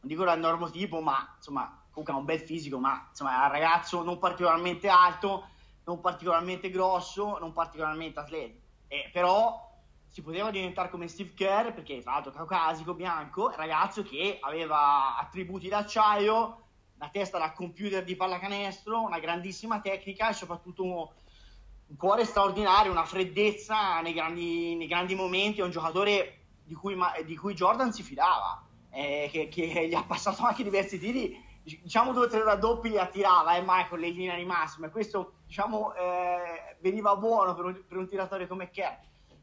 non 0.00 0.08
dico 0.08 0.24
dal 0.24 0.38
normotipo, 0.38 1.00
ma 1.00 1.34
insomma, 1.36 1.82
comunque 1.90 2.14
ha 2.14 2.16
un 2.16 2.24
bel 2.24 2.40
fisico, 2.40 2.78
ma 2.78 3.06
insomma, 3.10 3.36
era 3.36 3.46
un 3.46 3.52
ragazzo 3.52 4.02
non 4.02 4.18
particolarmente 4.18 4.88
alto, 4.88 5.48
non 5.84 6.00
particolarmente 6.00 6.70
grosso, 6.70 7.38
non 7.38 7.52
particolarmente 7.52 8.20
atletico. 8.20 8.66
Eh, 8.88 9.10
però 9.12 9.67
si 10.08 10.22
poteva 10.22 10.50
diventare 10.50 10.90
come 10.90 11.08
Steve 11.08 11.34
Kerr, 11.34 11.72
perché 11.72 12.02
tra 12.02 12.12
l'altro 12.12 12.32
caucasico, 12.32 12.94
bianco, 12.94 13.50
ragazzo 13.50 14.02
che 14.02 14.38
aveva 14.40 15.16
attributi 15.18 15.68
d'acciaio, 15.68 16.62
la 16.98 17.08
testa 17.10 17.38
da 17.38 17.52
computer 17.52 18.02
di 18.02 18.16
pallacanestro, 18.16 19.02
una 19.02 19.20
grandissima 19.20 19.80
tecnica 19.80 20.30
e 20.30 20.32
soprattutto 20.32 20.84
un 20.84 21.96
cuore 21.96 22.24
straordinario, 22.24 22.90
una 22.90 23.04
freddezza 23.04 24.00
nei 24.00 24.12
grandi, 24.12 24.74
nei 24.76 24.86
grandi 24.86 25.14
momenti, 25.14 25.60
è 25.60 25.64
un 25.64 25.70
giocatore 25.70 26.38
di 26.64 26.74
cui, 26.74 26.96
di 27.24 27.36
cui 27.36 27.54
Jordan 27.54 27.92
si 27.92 28.02
fidava, 28.02 28.62
eh, 28.90 29.28
che, 29.30 29.48
che, 29.48 29.88
gli 29.88 29.94
ha 29.94 30.04
passato 30.04 30.42
anche 30.42 30.62
diversi 30.62 30.98
tiri, 30.98 31.46
diciamo 31.62 32.12
due 32.12 32.26
o 32.26 32.28
tre 32.28 32.42
raddoppi 32.42 32.90
li 32.90 32.98
attirava, 32.98 33.56
eh, 33.56 33.62
Michael, 33.64 34.00
le 34.00 34.10
linee 34.10 34.36
di 34.36 34.44
massima, 34.44 34.86
e 34.86 34.90
questo 34.90 35.34
diciamo, 35.46 35.94
eh, 35.94 36.76
veniva 36.80 37.16
buono 37.16 37.54
per 37.54 37.64
un, 37.64 37.84
per 37.86 37.96
un, 37.96 38.08
tiratore 38.08 38.46
come 38.46 38.70
Kerr. 38.70 38.96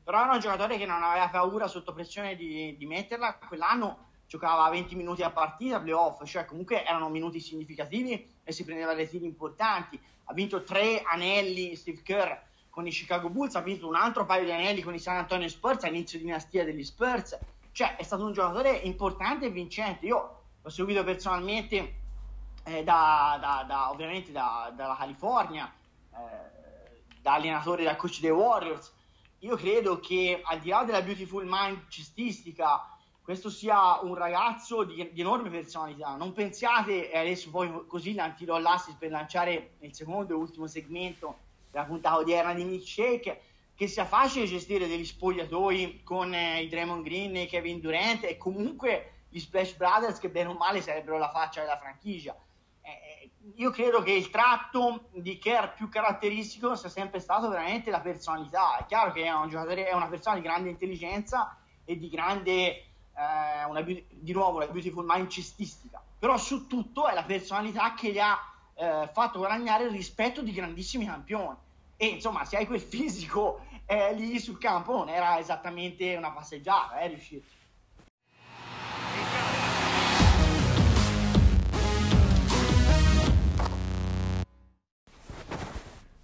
Però 0.06 0.24
era 0.24 0.32
un 0.32 0.40
giocatore 0.40 0.78
che 0.78 0.86
non 0.86 1.04
aveva 1.04 1.28
paura 1.28 1.68
sotto 1.68 1.92
pressione 1.92 2.38
di, 2.38 2.78
di 2.78 2.86
metterla, 2.86 3.36
quell'anno 3.36 4.04
giocava 4.26 4.70
20 4.70 4.96
minuti 4.96 5.22
a 5.22 5.32
partita, 5.32 5.82
playoff, 5.82 6.24
cioè 6.24 6.46
comunque 6.46 6.86
erano 6.86 7.10
minuti 7.10 7.42
significativi 7.42 8.34
e 8.42 8.52
si 8.54 8.64
prendeva 8.64 8.94
dei 8.94 9.10
tiri 9.10 9.26
importanti 9.26 10.00
ha 10.26 10.34
vinto 10.34 10.64
tre 10.64 11.02
anelli 11.04 11.76
Steve 11.76 12.02
Kerr 12.02 12.32
con 12.70 12.88
i 12.88 12.92
Chicago 12.92 13.30
Bulls, 13.30 13.56
ha 13.56 13.62
vinto 13.62 13.88
un 13.88 13.96
altro 13.96 14.26
paio 14.26 14.44
di 14.44 14.52
anelli 14.52 14.82
con 14.82 14.94
i 14.94 15.00
San 15.00 15.18
Antonio 15.18 15.48
Spurs 15.48 15.84
all'inizio 15.84 16.20
dinastia 16.20 16.66
degli 16.66 16.84
Spurs, 16.84 17.38
cioè 17.72 17.96
è 17.96 18.04
stato 18.04 18.26
un 18.26 18.34
giocatore 18.34 18.72
importante 18.72 19.46
e 19.46 19.50
vincente. 19.50 20.06
Io 20.06 20.42
l'ho 20.62 20.70
seguito 20.70 21.04
personalmente 21.04 21.96
eh, 22.64 22.84
da, 22.84 23.38
da, 23.40 23.64
da, 23.66 23.90
ovviamente 23.92 24.32
dalla 24.32 24.96
California, 24.98 25.72
eh, 26.12 27.04
da 27.22 27.34
allenatore, 27.34 27.84
da 27.84 27.96
coach 27.96 28.20
dei 28.20 28.32
Warriors. 28.32 28.94
Io 29.46 29.58
credo 29.58 30.00
che 30.00 30.42
al 30.44 30.60
di 30.60 30.70
là 30.70 30.84
della 30.84 31.04
beautiful 31.04 31.46
mind 31.48 31.88
cestistica 31.88 32.90
questo 33.22 33.52
sia 33.52 34.00
un 34.02 34.16
ragazzo 34.16 34.84
di, 34.84 35.08
di, 35.14 35.22
enorme 35.22 35.52
personalità. 35.52 36.16
Non 36.16 36.34
pensiate, 36.34 37.12
e 37.12 37.18
adesso 37.18 37.52
poi 37.52 37.86
così 37.86 38.16
lantirò 38.16 38.58
l'assist 38.58 38.98
per 38.98 39.12
lanciare 39.12 39.76
il 39.82 39.94
secondo 39.94 40.34
e 40.34 40.36
ultimo 40.36 40.66
segmento 40.66 41.38
della 41.70 41.86
puntata 41.86 42.18
odierna 42.18 42.56
di 42.56 42.64
Milkshake, 42.64 43.42
che 43.76 43.88
sia 43.88 44.06
facile 44.06 44.48
gestire 44.48 44.88
degli 44.88 45.06
spogliatoi 45.06 46.02
con 46.04 46.34
eh, 46.34 46.64
i 46.64 46.68
Draymond 46.68 47.04
Green 47.04 47.36
e 47.36 47.46
Kevin 47.46 47.80
Durant 47.80 48.24
e 48.24 48.38
comunque 48.38 49.26
gli 49.30 49.40
Splash 49.40 49.76
Brothers 49.76 50.18
che 50.18 50.30
bene 50.30 50.50
o 50.50 50.54
male 50.54 50.82
sarebbero 50.82 51.20
la 51.20 51.30
faccia 51.30 51.62
della 51.62 51.78
franchigia. 51.78 52.36
Io 53.56 53.72
credo 53.72 54.02
che 54.02 54.12
il 54.12 54.30
tratto 54.30 55.06
di 55.12 55.38
Kerr 55.38 55.74
più 55.76 55.90
caratteristico 55.90 56.76
sia 56.76 56.90
sempre 56.90 57.20
stato 57.20 57.50
veramente 57.50 57.92
la 57.92 58.00
personalità. 58.00 58.78
È 58.78 58.86
chiaro 58.86 59.12
che 59.12 59.24
è 59.24 59.34
un 59.34 59.50
giocatore, 59.50 59.88
è 59.88 59.94
una 59.94 60.08
persona 60.08 60.36
di 60.36 60.42
grande 60.42 60.70
intelligenza 60.70 61.56
e 61.84 61.98
di 61.98 62.10
grande, 62.10 62.52
eh, 62.54 63.66
una, 63.68 63.82
di 63.82 64.34
nuovo, 64.34 64.58
una 64.58 64.68
beautiful 64.68 65.06
mind 65.08 65.28
cestistica. 65.28 66.02
Però 66.18 66.38
su 66.38 66.68
tutto 66.68 67.08
è 67.08 67.14
la 67.14 67.24
personalità 67.24 67.94
che 67.94 68.12
gli 68.12 68.20
ha 68.20 68.38
eh, 68.74 69.10
fatto 69.12 69.40
guadagnare 69.40 69.86
il 69.86 69.92
rispetto 69.92 70.42
di 70.42 70.52
grandissimi 70.52 71.06
campioni. 71.06 71.58
E 71.98 72.08
insomma, 72.08 72.44
se 72.46 72.58
hai 72.58 72.66
quel 72.66 72.82
fisico 72.82 73.66
eh, 73.86 74.14
lì 74.14 74.40
sul 74.40 74.58
campo 74.58 74.98
non 74.98 75.10
era 75.10 75.40
esattamente 75.40 76.16
una 76.16 76.32
passeggiata, 76.32 77.00
eh, 77.00 77.08
riuscirci. 77.08 77.54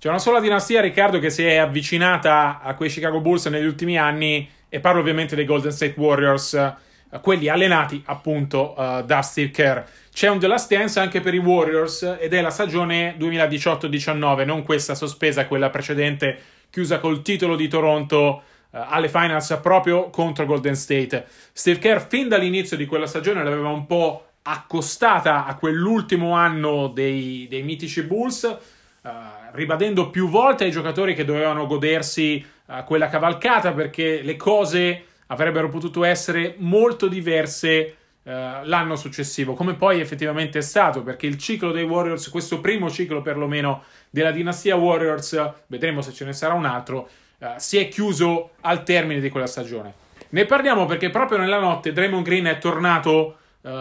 C'è 0.02 0.10
una 0.10 0.18
sola 0.18 0.40
dinastia, 0.40 0.82
Riccardo, 0.82 1.20
che 1.20 1.30
si 1.30 1.46
è 1.46 1.58
avvicinata 1.58 2.60
a 2.60 2.74
quei 2.74 2.90
Chicago 2.90 3.20
Bulls 3.20 3.46
negli 3.46 3.68
ultimi 3.68 4.00
anni, 4.00 4.50
e 4.68 4.80
parlo 4.80 5.00
ovviamente 5.00 5.36
dei 5.36 5.46
Golden 5.46 5.72
State 5.72 5.94
Warriors, 5.96 6.56
eh, 6.56 7.20
quelli 7.22 7.50
allenati 7.50 8.02
appunto 8.08 8.74
uh, 8.76 9.04
da 9.04 9.22
Steve 9.22 9.52
Kerr. 9.52 9.84
C'è 10.12 10.28
un 10.28 10.40
The 10.40 10.48
Last 10.48 10.74
Dance 10.74 11.00
anche 11.00 11.22
per 11.22 11.36
i 11.36 11.38
Warriors 11.38 12.18
ed 12.20 12.34
è 12.34 12.42
la 12.42 12.50
stagione 12.50 13.16
2018-19, 13.20 14.44
non 14.44 14.64
questa 14.64 14.96
sospesa, 14.96 15.46
quella 15.46 15.70
precedente, 15.70 16.36
chiusa 16.72 16.98
col 16.98 17.22
titolo 17.22 17.56
di 17.56 17.68
Toronto 17.68 18.42
uh, 18.72 18.78
alle 18.90 19.08
finals 19.08 19.60
proprio 19.62 20.10
contro 20.10 20.48
Golden 20.48 20.76
State. 20.76 21.28
Steve 21.54 21.78
Kerr 21.78 22.00
fin 22.00 22.28
dall'inizio 22.28 22.76
di 22.76 22.88
quella 22.88 23.06
stagione 23.06 23.44
l'aveva 23.44 23.70
un 23.70 23.86
po' 23.86 24.30
accostata 24.42 25.46
a 25.46 25.54
quell'ultimo 25.54 26.34
anno 26.34 26.88
dei, 26.88 27.46
dei 27.48 27.62
mitici 27.62 28.02
Bulls, 28.02 28.80
uh, 29.02 29.10
ribadendo 29.54 30.10
più 30.10 30.28
volte 30.30 30.66
ai 30.66 30.72
giocatori 30.72 31.16
che 31.16 31.26
dovevano 31.26 31.66
godersi 31.66 32.46
uh, 32.66 32.84
quella 32.84 33.10
cavalcata 33.10 33.72
perché 33.72 34.22
le 34.22 34.36
cose 34.36 35.06
avrebbero 35.28 35.70
potuto 35.70 36.04
essere 36.04 36.56
molto 36.58 37.08
diverse 37.08 37.96
Uh, 38.24 38.64
l'anno 38.66 38.96
successivo, 38.96 39.56
come 39.56 39.74
poi 39.74 40.00
effettivamente 40.00 40.60
è 40.60 40.62
stato, 40.62 41.02
perché 41.02 41.26
il 41.26 41.40
ciclo 41.40 41.72
dei 41.72 41.86
Warriors, 41.86 42.30
questo 42.30 42.62
primo 42.62 42.88
ciclo 42.88 43.24
perlomeno 43.24 43.82
della 44.12 44.30
dinastia 44.30 44.76
Warriors, 44.76 45.54
vedremo 45.66 46.04
se 46.04 46.14
ce 46.14 46.26
ne 46.26 46.34
sarà 46.34 46.54
un 46.54 46.66
altro, 46.66 47.10
si 47.58 47.80
è 47.80 47.88
chiuso 47.88 48.52
al 48.62 48.84
termine 48.84 49.22
di 49.22 49.30
quella 49.32 49.48
stagione. 49.48 49.96
Ne 50.30 50.46
parliamo 50.46 50.86
perché 50.86 51.10
proprio 51.10 51.40
nella 51.40 51.60
notte 51.60 51.94
Draymond 51.94 52.24
Green 52.24 52.46
è 52.46 52.60
tornato 52.60 53.38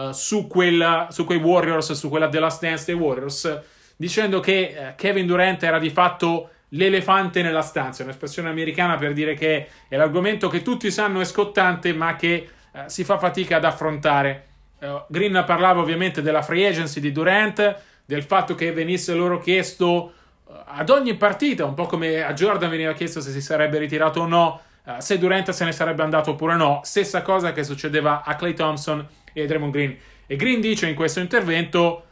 su, 0.09 0.47
quella, 0.47 1.09
su, 1.11 1.23
quei 1.23 1.37
Warriors, 1.37 1.91
su 1.91 2.09
quella 2.09 2.27
The 2.27 2.39
Last 2.39 2.63
Dance 2.63 2.85
dei 2.85 2.95
Warriors, 2.95 3.61
dicendo 4.01 4.39
che 4.39 4.93
Kevin 4.95 5.27
Durant 5.27 5.61
era 5.61 5.77
di 5.77 5.91
fatto 5.91 6.49
l'elefante 6.69 7.43
nella 7.43 7.61
stanza, 7.61 8.01
un'espressione 8.01 8.49
americana 8.49 8.97
per 8.97 9.13
dire 9.13 9.35
che 9.35 9.67
è 9.87 9.95
l'argomento 9.95 10.47
che 10.47 10.63
tutti 10.63 10.89
sanno 10.89 11.19
è 11.19 11.25
scottante, 11.25 11.93
ma 11.93 12.15
che 12.15 12.49
eh, 12.73 12.83
si 12.87 13.03
fa 13.03 13.19
fatica 13.19 13.57
ad 13.57 13.65
affrontare. 13.65 14.47
Uh, 14.79 15.03
Green 15.07 15.43
parlava 15.45 15.81
ovviamente 15.81 16.23
della 16.23 16.41
free 16.41 16.67
agency 16.67 16.99
di 16.99 17.11
Durant, 17.11 17.79
del 18.03 18.23
fatto 18.23 18.55
che 18.55 18.71
venisse 18.71 19.13
loro 19.13 19.37
chiesto 19.37 20.13
uh, 20.45 20.51
ad 20.65 20.89
ogni 20.89 21.15
partita, 21.15 21.63
un 21.65 21.75
po' 21.75 21.85
come 21.85 22.23
a 22.23 22.33
Jordan 22.33 22.71
veniva 22.71 22.93
chiesto 22.93 23.21
se 23.21 23.29
si 23.29 23.41
sarebbe 23.41 23.77
ritirato 23.77 24.21
o 24.21 24.25
no, 24.25 24.61
uh, 24.85 24.93
se 24.97 25.19
Durant 25.19 25.51
se 25.51 25.63
ne 25.63 25.71
sarebbe 25.71 26.01
andato 26.01 26.31
oppure 26.31 26.55
no. 26.55 26.81
Stessa 26.83 27.21
cosa 27.21 27.51
che 27.51 27.63
succedeva 27.63 28.23
a 28.23 28.33
Clay 28.33 28.55
Thompson 28.55 29.07
e 29.31 29.43
a 29.43 29.45
Draymond 29.45 29.71
Green. 29.71 29.95
E 30.25 30.35
Green 30.35 30.59
dice 30.59 30.87
in 30.87 30.95
questo 30.95 31.19
intervento: 31.19 32.05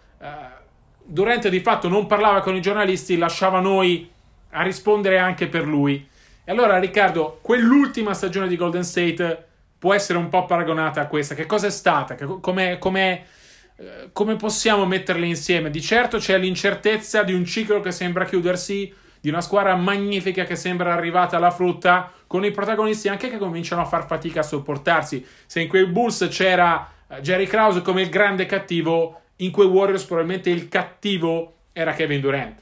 Durant 1.12 1.48
di 1.48 1.60
fatto 1.60 1.88
non 1.88 2.06
parlava 2.06 2.42
con 2.42 2.56
i 2.56 2.62
giornalisti, 2.62 3.18
lasciava 3.18 3.60
noi 3.60 4.08
a 4.52 4.62
rispondere 4.62 5.18
anche 5.18 5.48
per 5.48 5.66
lui. 5.66 6.08
E 6.44 6.52
allora, 6.52 6.78
Riccardo, 6.78 7.40
quell'ultima 7.42 8.14
stagione 8.14 8.48
di 8.48 8.56
Golden 8.56 8.84
State 8.84 9.46
può 9.80 9.96
essere 9.96 10.20
un 10.20 10.30
po' 10.30 10.46
paragonata 10.46 11.02
a 11.02 11.08
questa. 11.08 11.34
Che 11.34 11.48
cosa 11.48 11.66
è 11.66 11.72
stata? 11.72 12.16
Come, 12.16 12.78
come, 12.78 13.26
eh, 13.78 14.10
come 14.14 14.36
possiamo 14.36 14.86
metterle 14.86 15.26
insieme? 15.26 15.72
Di 15.72 15.82
certo 15.82 16.20
c'è 16.20 16.38
l'incertezza 16.38 17.24
di 17.24 17.34
un 17.34 17.44
ciclo 17.44 17.80
che 17.80 17.92
sembra 17.92 18.26
chiudersi, 18.26 18.94
di 19.20 19.30
una 19.30 19.42
squadra 19.42 19.76
magnifica 19.76 20.44
che 20.44 20.56
sembra 20.56 20.94
arrivata 20.94 21.38
alla 21.38 21.50
frutta, 21.50 22.12
con 22.28 22.46
i 22.46 22.52
protagonisti 22.52 23.08
anche 23.08 23.32
che 23.32 23.40
cominciano 23.40 23.82
a 23.82 23.86
far 23.86 24.06
fatica 24.06 24.42
a 24.42 24.44
sopportarsi. 24.44 25.26
Se 25.48 25.60
in 25.60 25.68
quei 25.68 25.88
Bulls 25.88 26.28
c'era 26.30 26.88
eh, 27.08 27.20
Jerry 27.22 27.48
Krause 27.48 27.82
come 27.82 28.04
il 28.04 28.10
grande 28.10 28.46
cattivo, 28.46 29.22
in 29.42 29.52
quei 29.52 29.68
Warriors 29.68 30.06
probabilmente 30.06 30.50
il 30.50 30.68
cattivo 30.68 31.56
era 31.72 31.94
Kevin 31.94 32.22
Durant. 32.22 32.62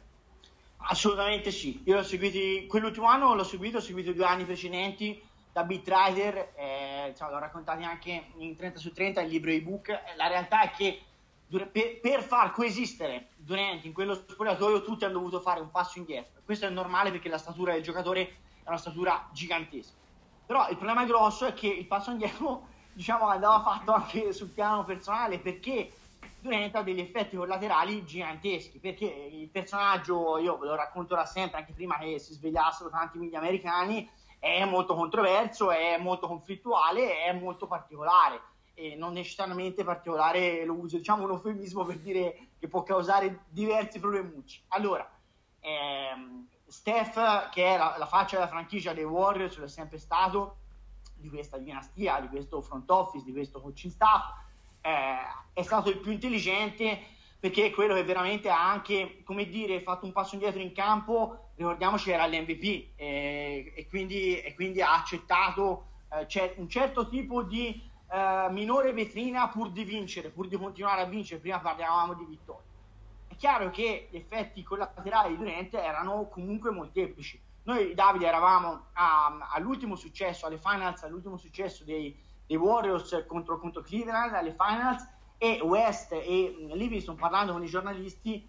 Assolutamente 0.90 1.52
sì, 1.52 1.82
io 1.86 1.96
l'ho 1.96 2.04
seguito 2.04 2.68
quell'ultimo 2.68 3.08
anno, 3.08 3.34
l'ho 3.34 3.44
seguito, 3.44 3.78
ho 3.78 3.82
seguito 3.82 4.14
due 4.14 4.26
anni 4.26 4.46
precedenti 4.46 5.22
da 5.52 5.64
beat 5.64 5.88
writer, 5.88 6.54
eh, 6.56 7.14
cioè, 7.18 7.32
l'ho 7.32 7.40
raccontato 7.40 7.84
anche 7.84 8.28
in 8.38 8.56
30 8.56 8.80
su 8.80 8.94
30 8.94 9.22
il 9.22 9.30
libro 9.30 9.50
ebook. 9.50 9.90
La 10.16 10.28
realtà 10.28 10.62
è 10.62 10.72
che 10.72 11.02
per, 11.50 12.00
per 12.00 12.22
far 12.22 12.52
coesistere 12.52 13.30
Durant 13.36 13.84
in 13.86 13.92
quello 13.92 14.14
spogliatoio 14.14 14.84
tutti 14.84 15.04
hanno 15.04 15.14
dovuto 15.14 15.40
fare 15.40 15.60
un 15.60 15.72
passo 15.72 15.98
indietro. 15.98 16.42
Questo 16.46 16.68
è 16.68 16.70
normale 16.70 17.10
perché 17.10 17.28
la 17.28 17.40
statura 17.40 17.74
del 17.74 17.82
giocatore 17.82 18.22
è 18.64 18.68
una 18.68 18.78
statura 18.78 19.28
gigantesca. 19.34 19.96
Però 20.46 20.70
il 20.70 20.76
problema 20.76 21.06
grosso 21.06 21.48
è 21.48 21.54
che 21.54 21.68
il 21.68 21.86
passo 21.86 22.12
indietro 22.12 22.68
diciamo, 22.94 23.28
andava 23.28 23.64
fatto 23.64 23.94
anche 23.94 24.32
sul 24.34 24.50
piano 24.50 24.86
personale 24.86 25.40
perché 25.40 25.92
Ha 26.50 26.82
degli 26.82 27.02
effetti 27.02 27.36
collaterali 27.36 28.06
giganteschi 28.06 28.80
perché 28.80 29.06
il 29.06 29.50
personaggio, 29.50 30.38
io 30.38 30.58
ve 30.58 30.68
lo 30.68 30.76
racconto 30.76 31.14
da 31.14 31.26
sempre, 31.26 31.60
anche 31.60 31.74
prima 31.74 31.98
che 31.98 32.20
si 32.20 32.34
svegliassero 32.34 32.90
tanti 32.90 33.18
media 33.18 33.40
americani, 33.40 34.10
è 34.40 34.64
molto 34.64 34.96
controverso, 34.96 35.72
è 35.72 35.98
molto 35.98 36.28
conflittuale, 36.28 37.24
è 37.24 37.34
molto 37.34 37.68
particolare. 37.68 38.42
E 38.74 38.96
non 38.96 39.14
necessariamente 39.14 39.84
particolare 39.84 40.64
lo 40.64 40.74
uso, 40.76 40.98
diciamo 40.98 41.24
un 41.24 41.32
eufemismo 41.32 41.84
per 41.84 41.98
dire 42.00 42.50
che 42.60 42.68
può 42.68 42.84
causare 42.84 43.46
diversi 43.50 44.00
problemucci. 44.00 44.64
Allora, 44.70 45.10
ehm, 45.60 46.48
Steph, 46.68 47.50
che 47.50 47.74
è 47.74 47.78
la, 47.78 47.96
la, 47.98 48.06
faccia 48.06 48.36
della 48.36 48.48
franchigia 48.48 48.94
dei 48.94 49.04
Warriors, 49.04 49.60
è 49.60 49.68
sempre 49.68 49.98
stato 49.98 50.58
di 51.16 51.30
questa 51.30 51.58
dinastia, 51.58 52.20
di 52.20 52.28
questo 52.28 52.62
front 52.62 52.90
office, 52.90 53.26
di 53.26 53.32
questo 53.32 53.60
coaching 53.60 53.92
staff, 53.92 54.46
è 55.54 55.62
stato 55.64 55.90
il 55.90 55.98
più 55.98 56.12
intelligente 56.12 57.16
perché 57.40 57.68
è 57.68 57.72
quello 57.72 57.94
che 57.94 58.04
veramente 58.04 58.50
ha 58.50 58.70
anche, 58.70 59.22
come 59.24 59.48
dire, 59.48 59.82
fatto 59.82 60.06
un 60.06 60.12
passo 60.12 60.36
indietro 60.36 60.60
in 60.60 60.74
campo, 60.74 61.52
ricordiamoci 61.56 62.10
era 62.10 62.26
l'MVP 62.26 62.94
eh, 62.96 63.74
e, 63.76 63.88
quindi, 63.88 64.40
e, 64.42 64.56
quindi, 64.56 64.82
ha 64.82 64.96
accettato 64.96 65.86
eh, 66.12 66.54
un 66.58 66.68
certo 66.68 67.08
tipo 67.08 67.44
di 67.44 67.80
eh, 68.12 68.48
minore 68.50 68.92
vetrina 68.94 69.50
pur 69.50 69.72
di 69.72 69.84
vincere, 69.84 70.30
pur 70.30 70.48
di 70.48 70.58
continuare 70.58 71.02
a 71.02 71.06
vincere, 71.06 71.40
prima 71.40 71.60
parlavamo 71.60 72.16
di 72.16 72.26
vittoria. 72.26 72.66
È 73.28 73.36
chiaro 73.36 73.70
che 73.70 74.08
gli 74.10 74.16
effetti 74.16 74.64
collaterali 74.64 75.36
di 75.36 75.38
Durant 75.38 75.74
erano 75.76 76.28
comunque 76.30 76.72
molteplici. 76.72 77.40
Noi, 77.64 77.94
Davide, 77.94 78.26
eravamo 78.26 78.88
a, 78.94 79.50
all'ultimo 79.52 79.96
successo, 79.96 80.46
alle 80.48 80.58
finals, 80.58 81.04
all'ultimo 81.04 81.38
successo 81.38 81.84
dei, 81.84 82.18
dei 82.48 82.56
Warriors 82.56 83.26
contro, 83.28 83.60
contro 83.60 83.82
Cleveland, 83.82 84.34
alle 84.34 84.56
finals, 84.58 85.06
e 85.38 85.60
West 85.62 86.14
e 86.14 86.56
Livingston 86.74 87.16
parlando 87.16 87.52
con 87.52 87.64
i 87.64 87.68
giornalisti 87.68 88.48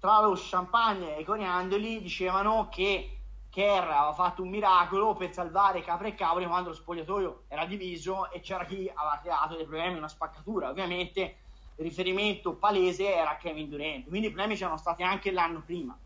tra 0.00 0.20
lo 0.20 0.34
champagne 0.36 1.16
e 1.16 1.20
i 1.20 1.24
coriandoli 1.24 2.02
dicevano 2.02 2.68
che 2.68 3.18
Kerr 3.48 3.84
aveva 3.84 4.12
fatto 4.12 4.42
un 4.42 4.48
miracolo 4.48 5.14
per 5.14 5.32
salvare 5.32 5.82
capre 5.82 6.08
e 6.08 6.14
cavoli 6.14 6.46
quando 6.46 6.70
lo 6.70 6.74
spogliatoio 6.74 7.44
era 7.46 7.66
diviso 7.66 8.32
e 8.32 8.40
c'era 8.40 8.64
chi 8.64 8.90
aveva 8.92 9.20
creato 9.22 9.54
dei 9.54 9.64
problemi, 9.64 9.98
una 9.98 10.08
spaccatura. 10.08 10.70
Ovviamente 10.70 11.36
il 11.76 11.84
riferimento 11.84 12.54
palese 12.54 13.14
era 13.14 13.36
Kevin 13.36 13.68
Durant. 13.68 14.08
Quindi 14.08 14.26
i 14.26 14.30
problemi 14.30 14.56
c'erano 14.56 14.78
stati 14.78 15.04
anche 15.04 15.30
l'anno 15.30 15.62
prima 15.64 15.96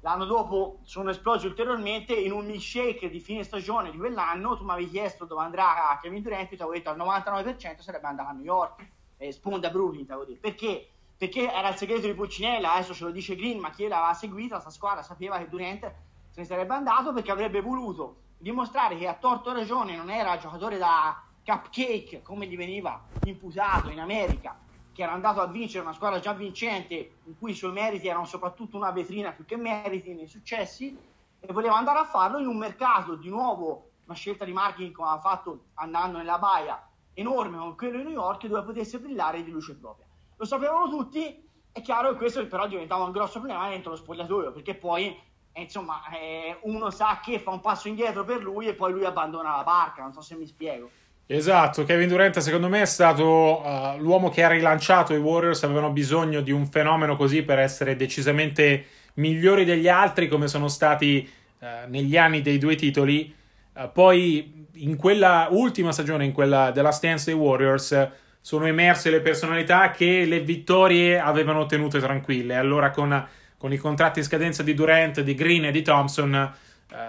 l'anno 0.00 0.24
dopo 0.24 0.78
sono 0.82 1.10
esplosi 1.10 1.46
ulteriormente 1.46 2.14
in 2.14 2.32
un 2.32 2.46
milkshake 2.46 3.10
di 3.10 3.20
fine 3.20 3.42
stagione 3.42 3.90
di 3.90 3.98
quell'anno. 3.98 4.56
Tu 4.56 4.64
mi 4.64 4.70
avevi 4.70 4.90
chiesto 4.90 5.24
dove 5.24 5.42
andrà 5.42 5.98
Kevin 6.00 6.22
Durant 6.22 6.48
ti 6.48 6.54
avevo 6.54 6.72
detto 6.72 6.90
al 6.90 6.98
99% 6.98 7.80
sarebbe 7.80 8.06
andato 8.06 8.28
a 8.28 8.32
New 8.32 8.44
York. 8.44 8.86
Eh, 9.16 9.32
sponda 9.32 9.70
Brooklyn, 9.70 10.06
perché? 10.40 10.88
Perché 11.16 11.52
era 11.52 11.68
il 11.68 11.74
segreto 11.74 12.06
di 12.06 12.14
Pulcinella, 12.14 12.74
adesso 12.74 12.94
ce 12.94 13.04
lo 13.04 13.10
dice 13.10 13.34
Green, 13.34 13.58
ma 13.58 13.70
chi 13.70 13.88
l'aveva 13.88 14.14
seguita, 14.14 14.54
questa 14.54 14.70
squadra 14.70 15.02
sapeva 15.02 15.38
che 15.38 15.48
Durant 15.48 15.92
se 16.28 16.40
ne 16.40 16.46
sarebbe 16.46 16.74
andato 16.74 17.12
perché 17.12 17.32
avrebbe 17.32 17.60
voluto 17.60 18.18
dimostrare 18.38 18.96
che 18.96 19.08
a 19.08 19.14
torto 19.14 19.52
ragione 19.52 19.96
non 19.96 20.10
era 20.10 20.38
giocatore 20.38 20.78
da 20.78 21.20
Cupcake, 21.44 22.22
come 22.22 22.46
gli 22.46 22.56
veniva 22.56 23.02
imputato 23.24 23.90
in 23.90 23.98
America, 23.98 24.56
che 24.98 25.04
era 25.04 25.12
andato 25.12 25.40
a 25.40 25.46
vincere 25.46 25.84
una 25.84 25.92
squadra 25.92 26.18
già 26.18 26.32
vincente, 26.32 27.18
in 27.22 27.38
cui 27.38 27.52
i 27.52 27.54
suoi 27.54 27.70
meriti 27.70 28.08
erano 28.08 28.24
soprattutto 28.24 28.76
una 28.76 28.90
vetrina 28.90 29.30
più 29.30 29.44
che 29.44 29.56
meriti 29.56 30.12
nei 30.12 30.26
successi, 30.26 30.98
e 31.38 31.52
voleva 31.52 31.76
andare 31.76 32.00
a 32.00 32.04
farlo 32.04 32.40
in 32.40 32.48
un 32.48 32.56
mercato 32.56 33.14
di 33.14 33.28
nuovo, 33.28 33.90
una 34.06 34.16
scelta 34.16 34.44
di 34.44 34.52
marketing 34.52 34.92
come 34.92 35.10
ha 35.10 35.20
fatto 35.20 35.66
andando 35.74 36.18
nella 36.18 36.38
baia 36.38 36.84
enorme 37.14 37.58
come 37.58 37.76
quello 37.76 37.98
di 37.98 38.02
New 38.02 38.12
York, 38.12 38.46
dove 38.46 38.64
potesse 38.64 38.98
brillare 38.98 39.44
di 39.44 39.52
luce 39.52 39.76
propria. 39.76 40.04
Lo 40.34 40.44
sapevano 40.44 40.88
tutti, 40.88 41.48
è 41.70 41.80
chiaro 41.80 42.10
che 42.10 42.16
questo 42.16 42.44
però 42.48 42.66
diventava 42.66 43.04
un 43.04 43.12
grosso 43.12 43.38
problema 43.38 43.68
dentro 43.68 43.92
lo 43.92 43.96
spogliatoio, 43.98 44.50
perché 44.50 44.74
poi 44.74 45.16
eh, 45.52 45.62
insomma 45.62 46.08
eh, 46.08 46.58
uno 46.62 46.90
sa 46.90 47.20
che 47.22 47.38
fa 47.38 47.52
un 47.52 47.60
passo 47.60 47.86
indietro 47.86 48.24
per 48.24 48.42
lui 48.42 48.66
e 48.66 48.74
poi 48.74 48.90
lui 48.90 49.04
abbandona 49.04 49.58
la 49.58 49.62
barca, 49.62 50.02
non 50.02 50.12
so 50.12 50.22
se 50.22 50.34
mi 50.34 50.46
spiego. 50.48 50.90
Esatto, 51.30 51.84
Kevin 51.84 52.08
Durant 52.08 52.38
secondo 52.38 52.70
me 52.70 52.80
è 52.80 52.86
stato 52.86 53.60
uh, 53.62 53.98
l'uomo 53.98 54.30
che 54.30 54.42
ha 54.42 54.48
rilanciato 54.48 55.12
i 55.12 55.18
Warriors, 55.18 55.62
avevano 55.62 55.90
bisogno 55.90 56.40
di 56.40 56.52
un 56.52 56.66
fenomeno 56.66 57.16
così 57.16 57.42
per 57.42 57.58
essere 57.58 57.96
decisamente 57.96 58.86
migliori 59.16 59.66
degli 59.66 59.88
altri 59.88 60.26
come 60.26 60.48
sono 60.48 60.68
stati 60.68 61.30
uh, 61.58 61.66
negli 61.88 62.16
anni 62.16 62.40
dei 62.40 62.56
due 62.56 62.76
titoli. 62.76 63.34
Uh, 63.74 63.92
poi 63.92 64.66
in 64.76 64.96
quella 64.96 65.48
ultima 65.50 65.92
stagione, 65.92 66.24
in 66.24 66.32
quella 66.32 66.70
della 66.70 66.92
stance 66.92 67.30
dei 67.30 67.38
Warriors, 67.38 68.08
sono 68.40 68.64
emerse 68.64 69.10
le 69.10 69.20
personalità 69.20 69.90
che 69.90 70.24
le 70.24 70.40
vittorie 70.40 71.18
avevano 71.18 71.66
tenute 71.66 71.98
tranquille. 71.98 72.56
Allora 72.56 72.90
con, 72.90 73.28
con 73.58 73.70
i 73.70 73.76
contratti 73.76 74.20
in 74.20 74.24
scadenza 74.24 74.62
di 74.62 74.72
Durant, 74.72 75.20
di 75.20 75.34
Green 75.34 75.66
e 75.66 75.72
di 75.72 75.82
Thompson 75.82 76.54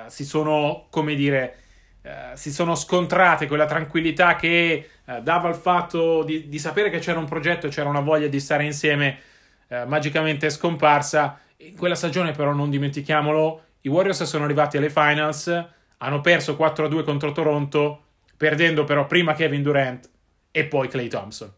si 0.07 0.25
sono, 0.25 0.87
come 0.89 1.15
dire 1.15 1.55
eh, 2.01 2.31
si 2.35 2.51
sono 2.51 2.75
scontrate 2.75 3.45
quella 3.45 3.65
tranquillità 3.65 4.35
che 4.35 4.89
eh, 5.05 5.21
dava 5.21 5.49
il 5.49 5.55
fatto 5.55 6.23
di, 6.23 6.47
di, 6.47 6.57
sapere 6.57 6.89
che 6.89 6.99
c'era 6.99 7.19
un 7.19 7.25
progetto 7.25 7.67
e 7.67 7.69
c'era 7.69 7.89
una 7.89 7.99
voglia 7.99 8.27
di 8.27 8.39
stare 8.39 8.63
insieme 8.63 9.19
eh, 9.67 9.85
magicamente 9.85 10.49
scomparsa. 10.49 11.39
In 11.57 11.75
quella 11.75 11.95
stagione, 11.95 12.31
però, 12.31 12.53
non 12.53 12.69
dimentichiamolo, 12.69 13.61
i 13.81 13.89
Warriors 13.89 14.23
sono 14.23 14.45
arrivati 14.45 14.77
alle 14.77 14.89
finals, 14.89 15.67
hanno 15.97 16.21
perso 16.21 16.55
4-2 16.55 17.03
contro 17.03 17.33
Toronto, 17.33 18.03
perdendo 18.37 18.85
però 18.85 19.05
prima 19.05 19.33
Kevin 19.33 19.61
Durant 19.61 20.09
e 20.51 20.65
poi 20.65 20.87
Clay 20.87 21.09
Thompson. 21.09 21.51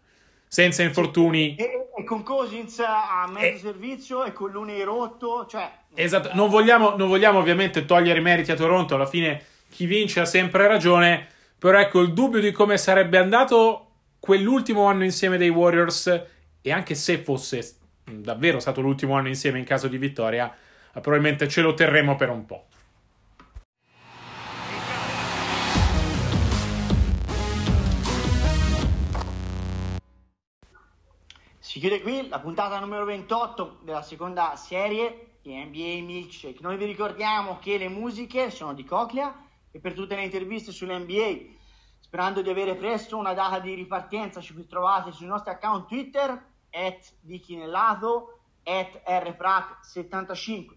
Senza 0.48 0.82
infortuni. 0.82 1.56
E, 1.56 1.90
e 1.96 2.04
con 2.04 2.24
Cousins 2.24 2.80
a 2.80 3.30
mezzo 3.32 3.56
e... 3.56 3.60
servizio 3.60 4.24
e 4.24 4.34
con 4.34 4.50
l'Uni 4.50 4.82
rotto, 4.82 5.46
cioè... 5.46 5.70
Esatto, 5.94 6.32
non 6.34 6.50
vogliamo, 6.50 6.96
non 6.96 7.08
vogliamo 7.08 7.38
ovviamente 7.38 7.86
togliere 7.86 8.18
i 8.18 8.24
meriti 8.24 8.52
a 8.52 8.56
Toronto, 8.56 8.96
alla 8.96 9.06
fine 9.06 9.46
chi 9.72 9.86
vince 9.86 10.20
ha 10.20 10.26
sempre 10.26 10.68
ragione, 10.68 11.28
però 11.58 11.80
ecco 11.80 12.02
il 12.02 12.12
dubbio 12.12 12.42
di 12.42 12.52
come 12.52 12.78
sarebbe 12.78 13.18
andato 13.18 13.88
quell'ultimo 14.20 14.84
anno 14.86 15.06
insieme 15.06 15.38
dei 15.38 15.50
Warriors 15.50 16.26
e 16.62 16.72
anche 16.72 16.94
se 16.94 17.18
fosse 17.20 17.78
davvero 18.04 18.60
stato 18.60 18.82
l'ultimo 18.82 19.16
anno 19.16 19.30
insieme 19.30 19.60
in 19.60 19.66
caso 19.66 19.88
di 19.88 19.98
vittoria, 19.98 20.54
probabilmente 20.92 21.48
ce 21.48 21.62
lo 21.62 21.74
terremo 21.74 22.18
per 22.18 22.30
un 22.30 22.46
po'. 22.46 22.66
Si 31.60 31.80
chiude 31.80 32.02
qui 32.02 32.28
la 32.28 32.40
puntata 32.40 32.78
numero 32.80 33.06
28 33.06 33.80
della 33.84 34.02
seconda 34.02 34.58
serie 34.58 35.38
di 35.42 35.56
NBA 35.56 36.04
Milkshake. 36.06 36.60
Noi 36.60 36.76
vi 36.76 36.84
ricordiamo 36.84 37.60
che 37.60 37.78
le 37.78 37.88
musiche 37.88 38.52
sono 38.52 38.74
di 38.74 38.84
Coclea 38.84 39.50
e 39.72 39.80
per 39.80 39.94
tutte 39.94 40.16
le 40.16 40.24
interviste 40.24 40.72
sull'NBA. 40.72 41.60
Sperando 42.00 42.42
di 42.42 42.50
avere 42.50 42.76
presto 42.76 43.18
una 43.18 43.34
data 43.34 43.60
di 43.60 43.74
ripartenza, 43.74 44.42
ci 44.42 44.68
trovate 44.68 45.12
sui 45.12 45.28
nostri 45.28 45.52
account 45.52 45.88
Twitter, 45.88 46.50
at 46.72 47.14
Dichinellato, 47.22 48.40
at 48.64 49.02
rprac75. 49.06 50.68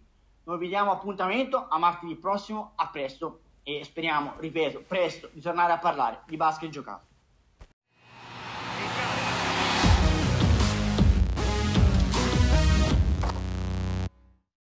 Noi 0.44 0.59
vi 0.59 0.68
diamo 0.68 0.92
appuntamento 0.92 1.66
a 1.68 1.78
martedì 1.78 2.16
prossimo, 2.16 2.72
a 2.76 2.88
presto 2.88 3.40
e 3.62 3.83
speriamo, 3.83 4.35
ripeto, 4.38 4.83
presto 4.87 5.30
di 5.33 5.40
tornare 5.40 5.72
a 5.72 5.78
parlare 5.78 6.22
di 6.26 6.37
basket 6.37 6.70
giocato. 6.70 7.13